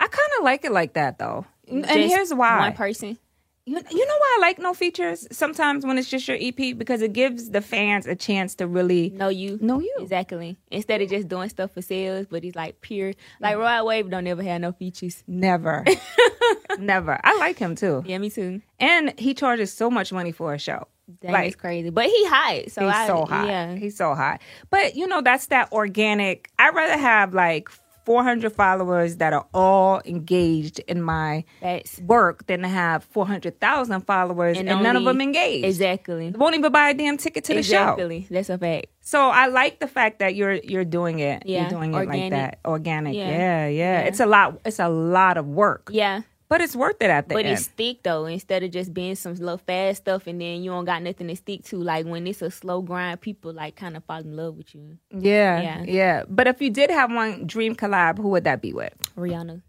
I 0.00 0.08
kind 0.08 0.30
of 0.38 0.44
like 0.44 0.64
it 0.64 0.72
like 0.72 0.94
that 0.94 1.18
though, 1.18 1.46
and 1.68 1.86
here's 1.86 2.34
why. 2.34 2.58
one 2.58 2.72
person. 2.74 3.18
You, 3.64 3.78
you 3.90 4.06
know 4.06 4.14
why 4.18 4.36
I 4.38 4.40
like 4.40 4.58
no 4.58 4.72
features 4.72 5.28
sometimes 5.30 5.84
when 5.84 5.98
it's 5.98 6.08
just 6.08 6.26
your 6.26 6.38
EP 6.40 6.56
because 6.78 7.02
it 7.02 7.12
gives 7.12 7.50
the 7.50 7.60
fans 7.60 8.06
a 8.06 8.16
chance 8.16 8.54
to 8.54 8.66
really 8.66 9.10
know 9.10 9.28
you. 9.28 9.58
know 9.60 9.78
you. 9.78 9.94
Exactly. 10.00 10.56
Instead 10.70 11.02
of 11.02 11.10
just 11.10 11.28
doing 11.28 11.50
stuff 11.50 11.72
for 11.72 11.82
sales, 11.82 12.26
but 12.30 12.44
it's 12.44 12.56
like 12.56 12.80
pure. 12.80 13.12
Like 13.40 13.56
mm. 13.56 13.60
Rod 13.60 13.84
Wave 13.84 14.08
don't 14.08 14.26
ever 14.26 14.42
have 14.42 14.62
no 14.62 14.72
features. 14.72 15.22
Never, 15.26 15.84
never. 16.78 17.20
I 17.22 17.36
like 17.36 17.58
him 17.58 17.74
too, 17.76 18.02
Yeah, 18.06 18.16
me 18.16 18.30
too. 18.30 18.62
and 18.80 19.12
he 19.20 19.34
charges 19.34 19.70
so 19.70 19.90
much 19.90 20.14
money 20.14 20.32
for 20.32 20.54
a 20.54 20.58
show. 20.58 20.88
That 21.22 21.28
is 21.28 21.32
Like- 21.32 21.58
crazy. 21.58 21.90
But 21.90 22.06
he 22.06 22.26
hot. 22.26 22.70
So 22.70 22.84
He's 22.86 22.94
I, 22.94 23.06
so 23.06 23.24
hot. 23.24 23.46
Yeah. 23.48 23.74
He's 23.74 23.96
so 23.96 24.14
hot. 24.14 24.40
But 24.70 24.94
you 24.96 25.06
know, 25.06 25.20
that's 25.22 25.46
that 25.46 25.72
organic. 25.72 26.50
I'd 26.58 26.74
rather 26.74 26.98
have 26.98 27.34
like 27.34 27.68
400 28.04 28.50
followers 28.54 29.16
that 29.16 29.34
are 29.34 29.46
all 29.52 30.00
engaged 30.06 30.78
in 30.88 31.02
my 31.02 31.44
That's 31.60 32.00
work 32.00 32.46
than 32.46 32.62
to 32.62 32.68
have 32.68 33.04
400,000 33.04 34.00
followers 34.06 34.56
and, 34.58 34.66
And 34.68 34.82
none 34.82 34.96
of 34.96 35.04
them 35.04 35.20
engaged. 35.20 35.66
exactly. 35.66 36.30
Won't 36.30 36.54
even 36.54 36.72
buy 36.72 36.88
a 36.88 36.94
damn 36.94 37.18
ticket 37.18 37.44
to 37.44 37.54
the 37.54 37.62
show. 37.62 37.82
Exactly. 37.82 38.26
That's 38.30 38.48
a 38.48 38.56
fact. 38.56 38.86
So 39.02 39.28
I 39.28 39.48
like 39.48 39.80
the 39.80 39.86
fact 39.88 40.20
that 40.20 40.34
you're 40.34 40.54
you're 40.54 40.84
doing 40.86 41.18
it. 41.18 41.42
Yeah, 41.46 41.62
You're 41.62 41.70
doing 41.70 41.94
it 41.94 42.08
like 42.08 42.30
that. 42.30 42.60
Organic. 42.64 43.14
Yeah. 43.14 43.28
Yeah. 43.28 43.66
yeah, 43.68 43.68
Yeah. 43.68 44.00
It's 44.08 44.20
a 44.20 44.26
lot 44.26 44.58
it's 44.64 44.78
a 44.78 44.88
lot 44.88 45.36
of 45.36 45.46
work. 45.46 45.90
Yeah. 45.92 46.22
But 46.48 46.62
it's 46.62 46.74
worth 46.74 46.96
it 47.02 47.10
at 47.10 47.28
the 47.28 47.34
But 47.34 47.44
end. 47.44 47.58
it's 47.58 47.66
thick 47.66 48.02
though, 48.02 48.24
instead 48.24 48.62
of 48.62 48.70
just 48.70 48.94
being 48.94 49.14
some 49.16 49.34
little 49.34 49.58
fast 49.58 49.98
stuff 50.02 50.26
and 50.26 50.40
then 50.40 50.62
you 50.62 50.70
don't 50.70 50.86
got 50.86 51.02
nothing 51.02 51.28
to 51.28 51.36
stick 51.36 51.62
to. 51.64 51.76
Like 51.76 52.06
when 52.06 52.26
it's 52.26 52.40
a 52.40 52.50
slow 52.50 52.80
grind, 52.80 53.20
people 53.20 53.52
like 53.52 53.76
kind 53.76 53.96
of 53.96 54.04
fall 54.04 54.20
in 54.20 54.34
love 54.34 54.56
with 54.56 54.74
you. 54.74 54.96
yeah, 55.10 55.60
yeah. 55.60 55.82
Yeah. 55.86 56.22
But 56.28 56.46
if 56.46 56.62
you 56.62 56.70
did 56.70 56.90
have 56.90 57.12
one 57.12 57.46
dream 57.46 57.74
collab, 57.74 58.16
who 58.18 58.28
would 58.28 58.44
that 58.44 58.62
be 58.62 58.72
with? 58.72 58.94
Rihanna. 59.16 59.60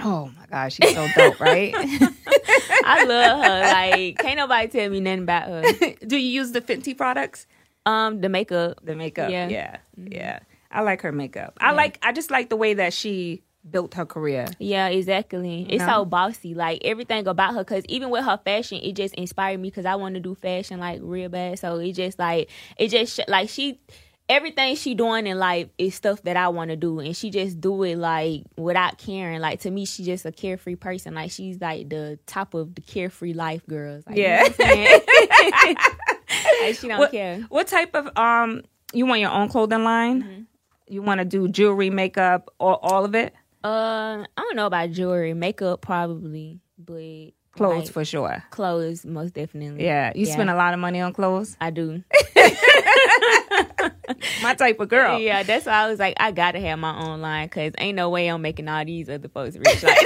Oh 0.00 0.28
my 0.36 0.46
gosh, 0.46 0.74
she's 0.74 0.92
so 0.92 1.06
dope, 1.14 1.38
right? 1.38 1.72
I 2.84 3.04
love 3.04 3.44
her. 3.44 3.60
Like 3.72 4.18
can't 4.18 4.36
nobody 4.36 4.68
tell 4.68 4.90
me 4.90 5.00
nothing 5.00 5.22
about 5.22 5.48
her. 5.48 5.62
Do 6.06 6.16
you 6.16 6.40
use 6.40 6.52
the 6.52 6.60
Fenty 6.60 6.96
products? 6.96 7.46
Um, 7.86 8.20
the 8.20 8.28
makeup. 8.28 8.80
The 8.82 8.96
makeup. 8.96 9.30
Yeah. 9.30 9.48
Yeah. 9.48 9.76
Yeah. 9.96 10.38
I 10.70 10.80
like 10.80 11.02
her 11.02 11.12
makeup. 11.12 11.56
I 11.60 11.72
like 11.72 11.98
I 12.02 12.12
just 12.12 12.30
like 12.32 12.48
the 12.48 12.56
way 12.56 12.74
that 12.74 12.92
she 12.92 13.42
built 13.70 13.94
her 13.94 14.04
career. 14.06 14.46
Yeah, 14.58 14.88
exactly. 14.88 15.66
It's 15.68 15.84
know? 15.84 15.92
so 16.00 16.04
bossy. 16.04 16.54
Like 16.54 16.80
everything 16.84 17.26
about 17.26 17.54
her, 17.54 17.64
cause 17.64 17.82
even 17.88 18.10
with 18.10 18.24
her 18.24 18.38
fashion, 18.44 18.78
it 18.82 18.92
just 18.94 19.14
inspired 19.14 19.60
me. 19.60 19.70
Cause 19.70 19.84
I 19.86 19.94
want 19.96 20.14
to 20.14 20.20
do 20.20 20.34
fashion 20.34 20.80
like 20.80 21.00
real 21.02 21.28
bad. 21.28 21.58
So 21.58 21.78
it 21.78 21.92
just 21.92 22.18
like 22.18 22.50
it 22.76 22.88
just 22.88 23.16
sh- 23.16 23.24
like 23.28 23.48
she. 23.48 23.80
Everything 24.26 24.74
she 24.74 24.94
doing 24.94 25.26
in 25.26 25.38
life 25.38 25.68
is 25.76 25.94
stuff 25.94 26.22
that 26.22 26.34
I 26.38 26.48
want 26.48 26.70
to 26.70 26.76
do, 26.76 26.98
and 26.98 27.14
she 27.14 27.28
just 27.28 27.60
do 27.60 27.82
it 27.82 27.96
like 27.98 28.44
without 28.56 28.96
caring. 28.96 29.38
Like 29.40 29.60
to 29.60 29.70
me, 29.70 29.84
she's 29.84 30.06
just 30.06 30.24
a 30.24 30.32
carefree 30.32 30.76
person. 30.76 31.12
Like 31.12 31.30
she's 31.30 31.60
like 31.60 31.90
the 31.90 32.18
top 32.26 32.54
of 32.54 32.74
the 32.74 32.80
carefree 32.80 33.34
life 33.34 33.66
girls. 33.66 34.02
Like, 34.06 34.16
you 34.16 34.22
know 34.22 34.28
Yeah. 34.30 34.98
what 34.98 35.76
like 36.62 36.74
she 36.76 36.88
don't 36.88 36.98
What, 36.98 37.10
care. 37.10 37.40
what 37.50 37.66
type 37.66 37.94
of 37.94 38.16
um 38.16 38.62
you 38.94 39.04
want 39.04 39.20
your 39.20 39.30
own 39.30 39.50
clothing 39.50 39.84
line? 39.84 40.22
Mm-hmm. 40.22 40.42
You 40.88 41.02
want 41.02 41.18
to 41.18 41.24
do 41.26 41.46
jewelry, 41.48 41.90
makeup, 41.90 42.48
or 42.58 42.78
all 42.82 43.04
of 43.04 43.14
it? 43.14 43.34
Uh, 43.64 44.24
I 44.36 44.40
don't 44.42 44.56
know 44.56 44.66
about 44.66 44.90
jewelry, 44.90 45.32
makeup 45.34 45.80
probably, 45.80 46.60
but 46.78 47.30
Clothes 47.56 47.84
like, 47.84 47.92
for 47.92 48.04
sure. 48.04 48.44
clothes 48.50 49.06
most 49.06 49.32
definitely. 49.34 49.84
Yeah. 49.84 50.12
You 50.14 50.26
spend 50.26 50.50
a 50.50 50.54
lot 50.56 50.74
of 50.74 50.80
money 50.80 51.00
on 51.00 51.12
clothes? 51.12 51.56
I 51.60 51.70
do. 51.70 52.02
My 54.42 54.54
type 54.54 54.80
of 54.80 54.88
girl. 54.88 55.18
Yeah, 55.18 55.42
that's 55.44 55.66
why 55.66 55.72
I 55.72 55.88
was 55.88 55.98
like, 55.98 56.14
I 56.18 56.30
gotta 56.32 56.60
have 56.60 56.78
my 56.78 56.98
own 57.06 57.20
line 57.20 57.46
because 57.46 57.72
ain't 57.78 57.96
no 57.96 58.10
way 58.10 58.26
I'm 58.28 58.42
making 58.42 58.68
all 58.68 58.84
these 58.84 59.08
other 59.08 59.28
folks 59.28 59.56
rich. 59.56 59.82
Like, 59.82 59.96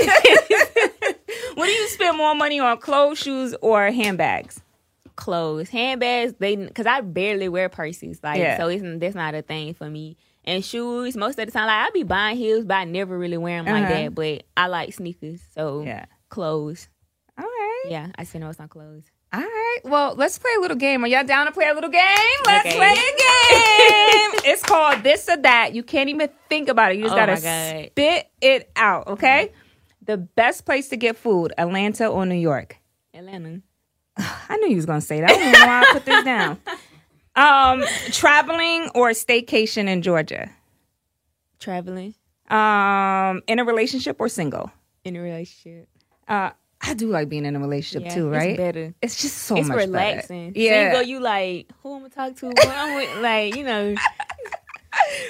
What 1.55 1.67
do 1.67 1.73
you 1.73 1.89
spend 1.89 2.17
more 2.17 2.35
money 2.37 2.61
on? 2.61 2.79
Clothes, 2.79 3.19
shoes, 3.19 3.55
or 3.61 3.91
handbags? 3.91 4.61
clothes, 5.17 5.69
handbags, 5.69 6.35
they 6.39 6.55
because 6.55 6.87
I 6.87 7.01
barely 7.01 7.49
wear 7.49 7.69
purses. 7.69 8.21
Like, 8.23 8.39
Yeah. 8.39 8.57
so 8.57 8.69
it's 8.69 8.85
that's 9.01 9.17
not 9.17 9.35
a 9.35 9.43
thing 9.43 9.75
for 9.75 9.91
me. 9.91 10.17
And 10.49 10.65
shoes, 10.65 11.15
most 11.15 11.39
of 11.39 11.45
the 11.47 11.53
time, 11.53 11.67
like 11.67 11.89
I 11.89 11.91
be 11.91 12.03
buying 12.05 12.37
heels, 12.39 12.65
but 12.65 12.75
I 12.75 12.85
never 12.85 13.19
really 13.19 13.37
wear 13.37 13.63
them 13.63 13.67
like 13.67 13.85
Uh-huh. 13.85 13.93
that. 14.05 14.15
But 14.15 14.45
I 14.57 14.67
like 14.69 14.95
sneakers, 14.95 15.43
so 15.55 15.83
Yeah. 15.85 16.07
clothes. 16.31 16.89
All 17.37 17.45
right. 17.45 17.85
Yeah, 17.91 18.07
I 18.17 18.25
spend 18.25 18.45
most 18.45 18.59
on 18.59 18.69
clothes. 18.69 19.05
All 19.31 19.41
right. 19.43 19.79
Well, 19.85 20.15
let's 20.15 20.39
play 20.39 20.51
a 20.57 20.61
little 20.61 20.79
game. 20.79 21.05
Are 21.05 21.07
y'all 21.07 21.23
down 21.23 21.45
to 21.47 21.53
play 21.53 21.69
a 21.69 21.75
little 21.75 21.91
game? 21.91 22.39
Let's 22.47 22.65
Okay. 22.67 22.77
play 22.77 22.93
a 22.93 22.95
game. 22.95 24.41
it's 24.51 24.63
called 24.63 25.03
this 25.03 25.29
or 25.29 25.37
that. 25.37 25.75
You 25.75 25.83
can't 25.83 26.09
even 26.09 26.31
think 26.49 26.71
about 26.71 26.93
it. 26.93 26.97
You 26.97 27.03
just 27.03 27.13
Oh 27.13 27.17
gotta 27.17 27.37
spit 27.37 28.31
it 28.41 28.71
out. 28.75 29.07
Okay. 29.09 29.53
The 30.01 30.17
best 30.17 30.65
place 30.65 30.89
to 30.89 30.97
get 30.97 31.19
food: 31.19 31.53
Atlanta 31.59 32.09
or 32.09 32.25
New 32.25 32.35
York. 32.37 32.79
Atlanta, 33.13 33.61
I 34.17 34.57
knew 34.57 34.71
you 34.71 34.77
was 34.77 34.87
gonna 34.87 35.03
say 35.03 35.21
that. 35.21 35.29
I 35.31 35.39
don't 35.39 35.53
know 35.61 35.67
why 35.67 35.83
I 35.83 35.93
put 35.93 36.07
this 36.07 36.25
down. 36.25 36.59
Um, 37.39 37.85
traveling 38.11 38.91
or 38.95 39.11
staycation 39.11 39.87
in 39.89 40.03
Georgia. 40.03 40.51
traveling 41.61 42.15
Um, 42.51 43.43
in 43.47 43.59
a 43.59 43.65
relationship 43.65 44.17
or 44.19 44.29
single. 44.29 44.71
in 45.05 45.15
a 45.17 45.21
relationship. 45.21 45.89
Uh, 46.27 46.51
I 46.81 46.95
do 46.95 47.09
like 47.09 47.29
being 47.29 47.45
in 47.45 47.57
a 47.57 47.61
relationship 47.61 48.09
Yeah, 48.09 48.15
too, 48.15 48.33
it's 48.33 48.45
right? 48.45 48.57
better. 48.57 48.95
It's 49.03 49.21
just 49.21 49.39
so 49.39 49.57
it's 49.57 49.69
much 49.69 49.77
relaxing. 49.79 50.51
Better. 50.53 50.61
Yeah, 50.61 50.91
Single, 50.93 51.03
you 51.09 51.21
like 51.21 51.71
who 51.83 51.95
I'm 51.95 52.01
gonna 52.01 52.11
talk 52.11 52.37
to? 52.37 52.47
What 52.49 52.69
I'm 52.69 52.95
with, 52.95 53.17
like 53.23 53.57
you 53.57 53.65
know. 53.65 53.95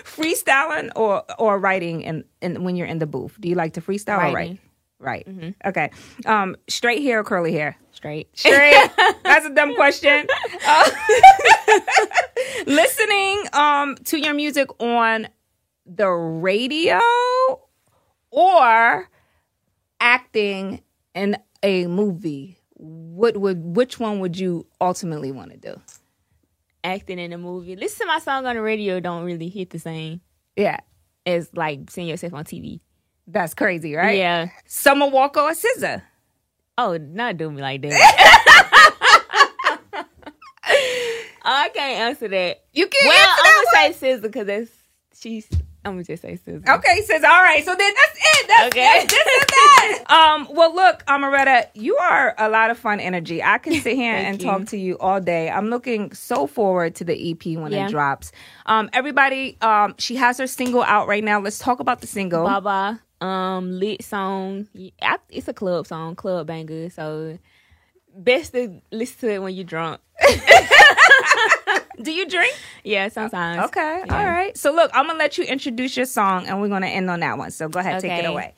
freestyling 0.04 0.90
or 0.96 1.22
or 1.38 1.58
writing 1.58 2.04
and 2.04 2.24
and 2.42 2.64
when 2.64 2.76
you're 2.76 2.86
in 2.86 2.98
the 2.98 3.06
booth. 3.06 3.36
Do 3.40 3.48
you 3.48 3.54
like 3.54 3.74
to 3.74 3.80
freestyle 3.80 4.30
or 4.30 4.34
write? 4.34 4.58
Right. 5.00 5.26
Okay. 5.64 5.90
Um, 6.26 6.56
straight 6.68 7.02
hair 7.02 7.20
or 7.20 7.24
curly 7.24 7.52
hair? 7.52 7.76
Straight. 7.92 8.28
Straight. 8.36 8.90
That's 9.22 9.46
a 9.46 9.54
dumb 9.54 9.74
question. 9.76 10.26
Uh, 10.66 10.90
listening 12.66 13.44
um 13.52 13.96
to 14.04 14.18
your 14.18 14.34
music 14.34 14.68
on 14.80 15.28
the 15.86 16.08
radio 16.08 17.00
or 18.30 19.08
acting 20.00 20.82
in 21.14 21.36
a 21.62 21.86
movie. 21.86 22.58
What 22.74 23.36
would 23.36 23.76
which 23.76 23.98
one 23.98 24.20
would 24.20 24.38
you 24.38 24.66
ultimately 24.80 25.32
want 25.32 25.50
to 25.52 25.56
do? 25.56 25.80
Acting 26.84 27.18
in 27.18 27.32
a 27.32 27.38
movie. 27.38 27.74
Listen 27.76 28.06
to 28.06 28.12
my 28.12 28.18
song 28.20 28.46
on 28.46 28.54
the 28.56 28.62
radio 28.62 29.00
don't 29.00 29.24
really 29.24 29.48
hit 29.48 29.70
the 29.70 29.78
same 29.78 30.20
Yeah. 30.56 30.78
as 31.26 31.50
like 31.54 31.90
seeing 31.90 32.06
yourself 32.08 32.34
on 32.34 32.44
TV. 32.44 32.80
That's 33.30 33.52
crazy, 33.54 33.94
right? 33.94 34.16
Yeah. 34.16 34.48
Summer 34.66 35.06
Walker 35.08 35.40
or 35.40 35.50
SZA? 35.52 36.00
Oh, 36.78 36.96
not 36.96 37.36
do 37.36 37.50
me 37.50 37.60
like 37.60 37.82
that. 37.82 37.92
oh, 39.94 40.04
I 41.44 41.68
can't 41.70 42.00
answer 42.00 42.28
that. 42.28 42.64
You 42.72 42.86
can't 42.86 43.06
Well, 43.06 43.28
answer 43.28 43.42
that 43.42 43.64
I'm 43.76 43.82
gonna 43.82 43.94
say 43.94 44.18
SZA 44.18 44.22
because 44.22 44.46
that's 44.46 44.70
she's 45.20 45.48
I'm 45.84 45.92
gonna 45.94 46.04
just 46.04 46.22
say 46.22 46.38
SZA. 46.46 46.68
Okay, 46.68 47.02
says 47.02 47.24
all 47.24 47.42
right. 47.42 47.64
So 47.64 47.74
then 47.74 47.92
that's 47.94 48.18
it. 48.40 48.48
That's 48.48 48.66
Okay. 48.68 48.84
that's 48.84 49.12
this 49.12 49.26
and 49.26 49.48
that. 49.48 50.04
um. 50.10 50.48
Well, 50.54 50.74
look, 50.74 51.04
Omeretta, 51.06 51.66
you 51.74 51.96
are 51.96 52.34
a 52.38 52.48
lot 52.48 52.70
of 52.70 52.78
fun 52.78 53.00
energy. 53.00 53.42
I 53.42 53.58
can 53.58 53.74
sit 53.80 53.96
here 53.96 54.14
and 54.14 54.40
you. 54.40 54.46
talk 54.48 54.66
to 54.66 54.78
you 54.78 54.98
all 54.98 55.20
day. 55.20 55.50
I'm 55.50 55.70
looking 55.70 56.12
so 56.12 56.46
forward 56.46 56.94
to 56.96 57.04
the 57.04 57.30
EP 57.30 57.56
when 57.58 57.72
Yeah. 57.72 57.86
it 57.86 57.90
drops. 57.90 58.32
Um. 58.66 58.90
Everybody. 58.92 59.56
Um. 59.60 59.94
She 59.98 60.16
has 60.16 60.38
her 60.38 60.46
single 60.46 60.82
out 60.82 61.08
right 61.08 61.24
now. 61.24 61.40
Let's 61.40 61.58
talk 61.58 61.80
about 61.80 62.00
the 62.00 62.06
single. 62.06 62.44
Baba, 62.44 63.00
um, 63.20 63.78
lit 63.78 64.04
song. 64.04 64.68
I, 65.02 65.18
it's 65.28 65.48
a 65.48 65.54
club 65.54 65.86
song, 65.86 66.14
club 66.16 66.46
banger. 66.46 66.90
So 66.90 67.38
best 68.14 68.52
to 68.52 68.80
listen 68.90 69.28
to 69.28 69.34
it 69.34 69.38
when 69.42 69.54
you're 69.54 69.64
drunk. 69.64 70.00
Do 72.00 72.12
you 72.12 72.28
drink? 72.28 72.54
Yeah, 72.84 73.08
sometimes. 73.08 73.64
Okay. 73.66 74.02
Yeah. 74.06 74.18
All 74.18 74.26
right. 74.26 74.56
So 74.56 74.72
look, 74.72 74.90
I'm 74.94 75.06
gonna 75.06 75.18
let 75.18 75.36
you 75.36 75.44
introduce 75.44 75.96
your 75.96 76.06
song, 76.06 76.46
and 76.46 76.60
we're 76.60 76.68
gonna 76.68 76.86
end 76.86 77.10
on 77.10 77.20
that 77.20 77.38
one. 77.38 77.50
So 77.50 77.68
go 77.68 77.80
ahead, 77.80 78.00
take 78.00 78.12
it 78.12 78.24
away. 78.24 78.54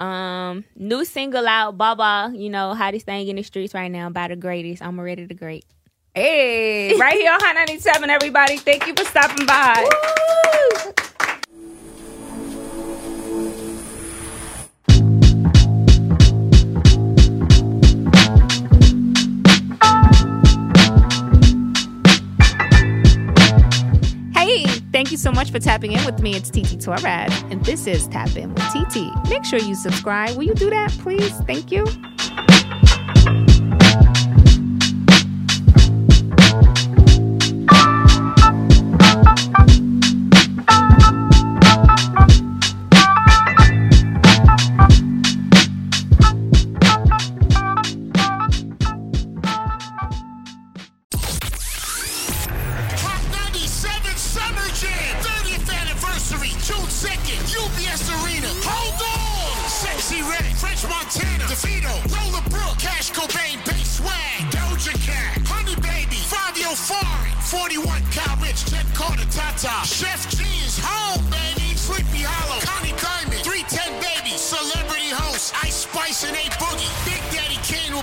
Um, 0.00 0.64
new 0.76 1.04
single 1.04 1.46
out, 1.46 1.76
Baba. 1.76 2.32
You 2.34 2.48
know, 2.50 2.74
hottest 2.74 3.04
thing 3.06 3.28
in 3.28 3.36
the 3.36 3.42
streets 3.42 3.74
right 3.74 3.90
now 3.90 4.08
by 4.10 4.28
the 4.28 4.36
greatest. 4.36 4.82
Omeretta 4.82 5.28
the 5.28 5.34
Great. 5.34 5.64
Hey, 6.14 6.96
right 6.96 7.14
here 7.14 7.30
on 7.30 7.38
Hot 7.40 7.54
97, 7.54 8.10
everybody. 8.10 8.56
Thank 8.56 8.86
you 8.86 8.94
for 8.94 9.04
stopping 9.04 9.46
by. 9.46 9.88
Hey, 10.50 11.07
thank 25.08 25.12
you 25.12 25.16
so 25.16 25.32
much 25.32 25.50
for 25.50 25.58
tapping 25.58 25.92
in 25.92 26.04
with 26.04 26.20
me. 26.20 26.36
It's 26.36 26.50
TT 26.50 26.76
Torrez, 26.76 27.50
and 27.50 27.64
this 27.64 27.86
is 27.86 28.06
Tap 28.08 28.36
In 28.36 28.52
with 28.52 28.62
TT. 28.64 29.10
Make 29.30 29.42
sure 29.42 29.58
you 29.58 29.74
subscribe. 29.74 30.36
Will 30.36 30.44
you 30.44 30.54
do 30.54 30.68
that, 30.68 30.90
please? 30.98 31.32
Thank 31.46 31.72
you. 31.72 31.86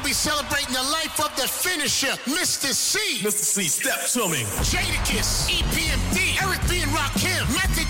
Be 0.06 0.14
celebrating 0.14 0.72
the 0.72 0.84
life 0.84 1.20
of 1.20 1.36
the 1.36 1.48
finisher, 1.48 2.14
Mr. 2.30 2.72
Cee. 2.72 3.26
Mr. 3.26 3.42
Cee, 3.42 3.68
step 3.68 4.06
to 4.14 4.30
me. 4.30 4.46
Jadakiss, 4.62 5.50
EPMD, 5.50 6.44
Eric 6.46 6.62
B. 6.70 6.84
and 6.84 6.92
Rakim, 6.92 7.42
Method 7.58 7.90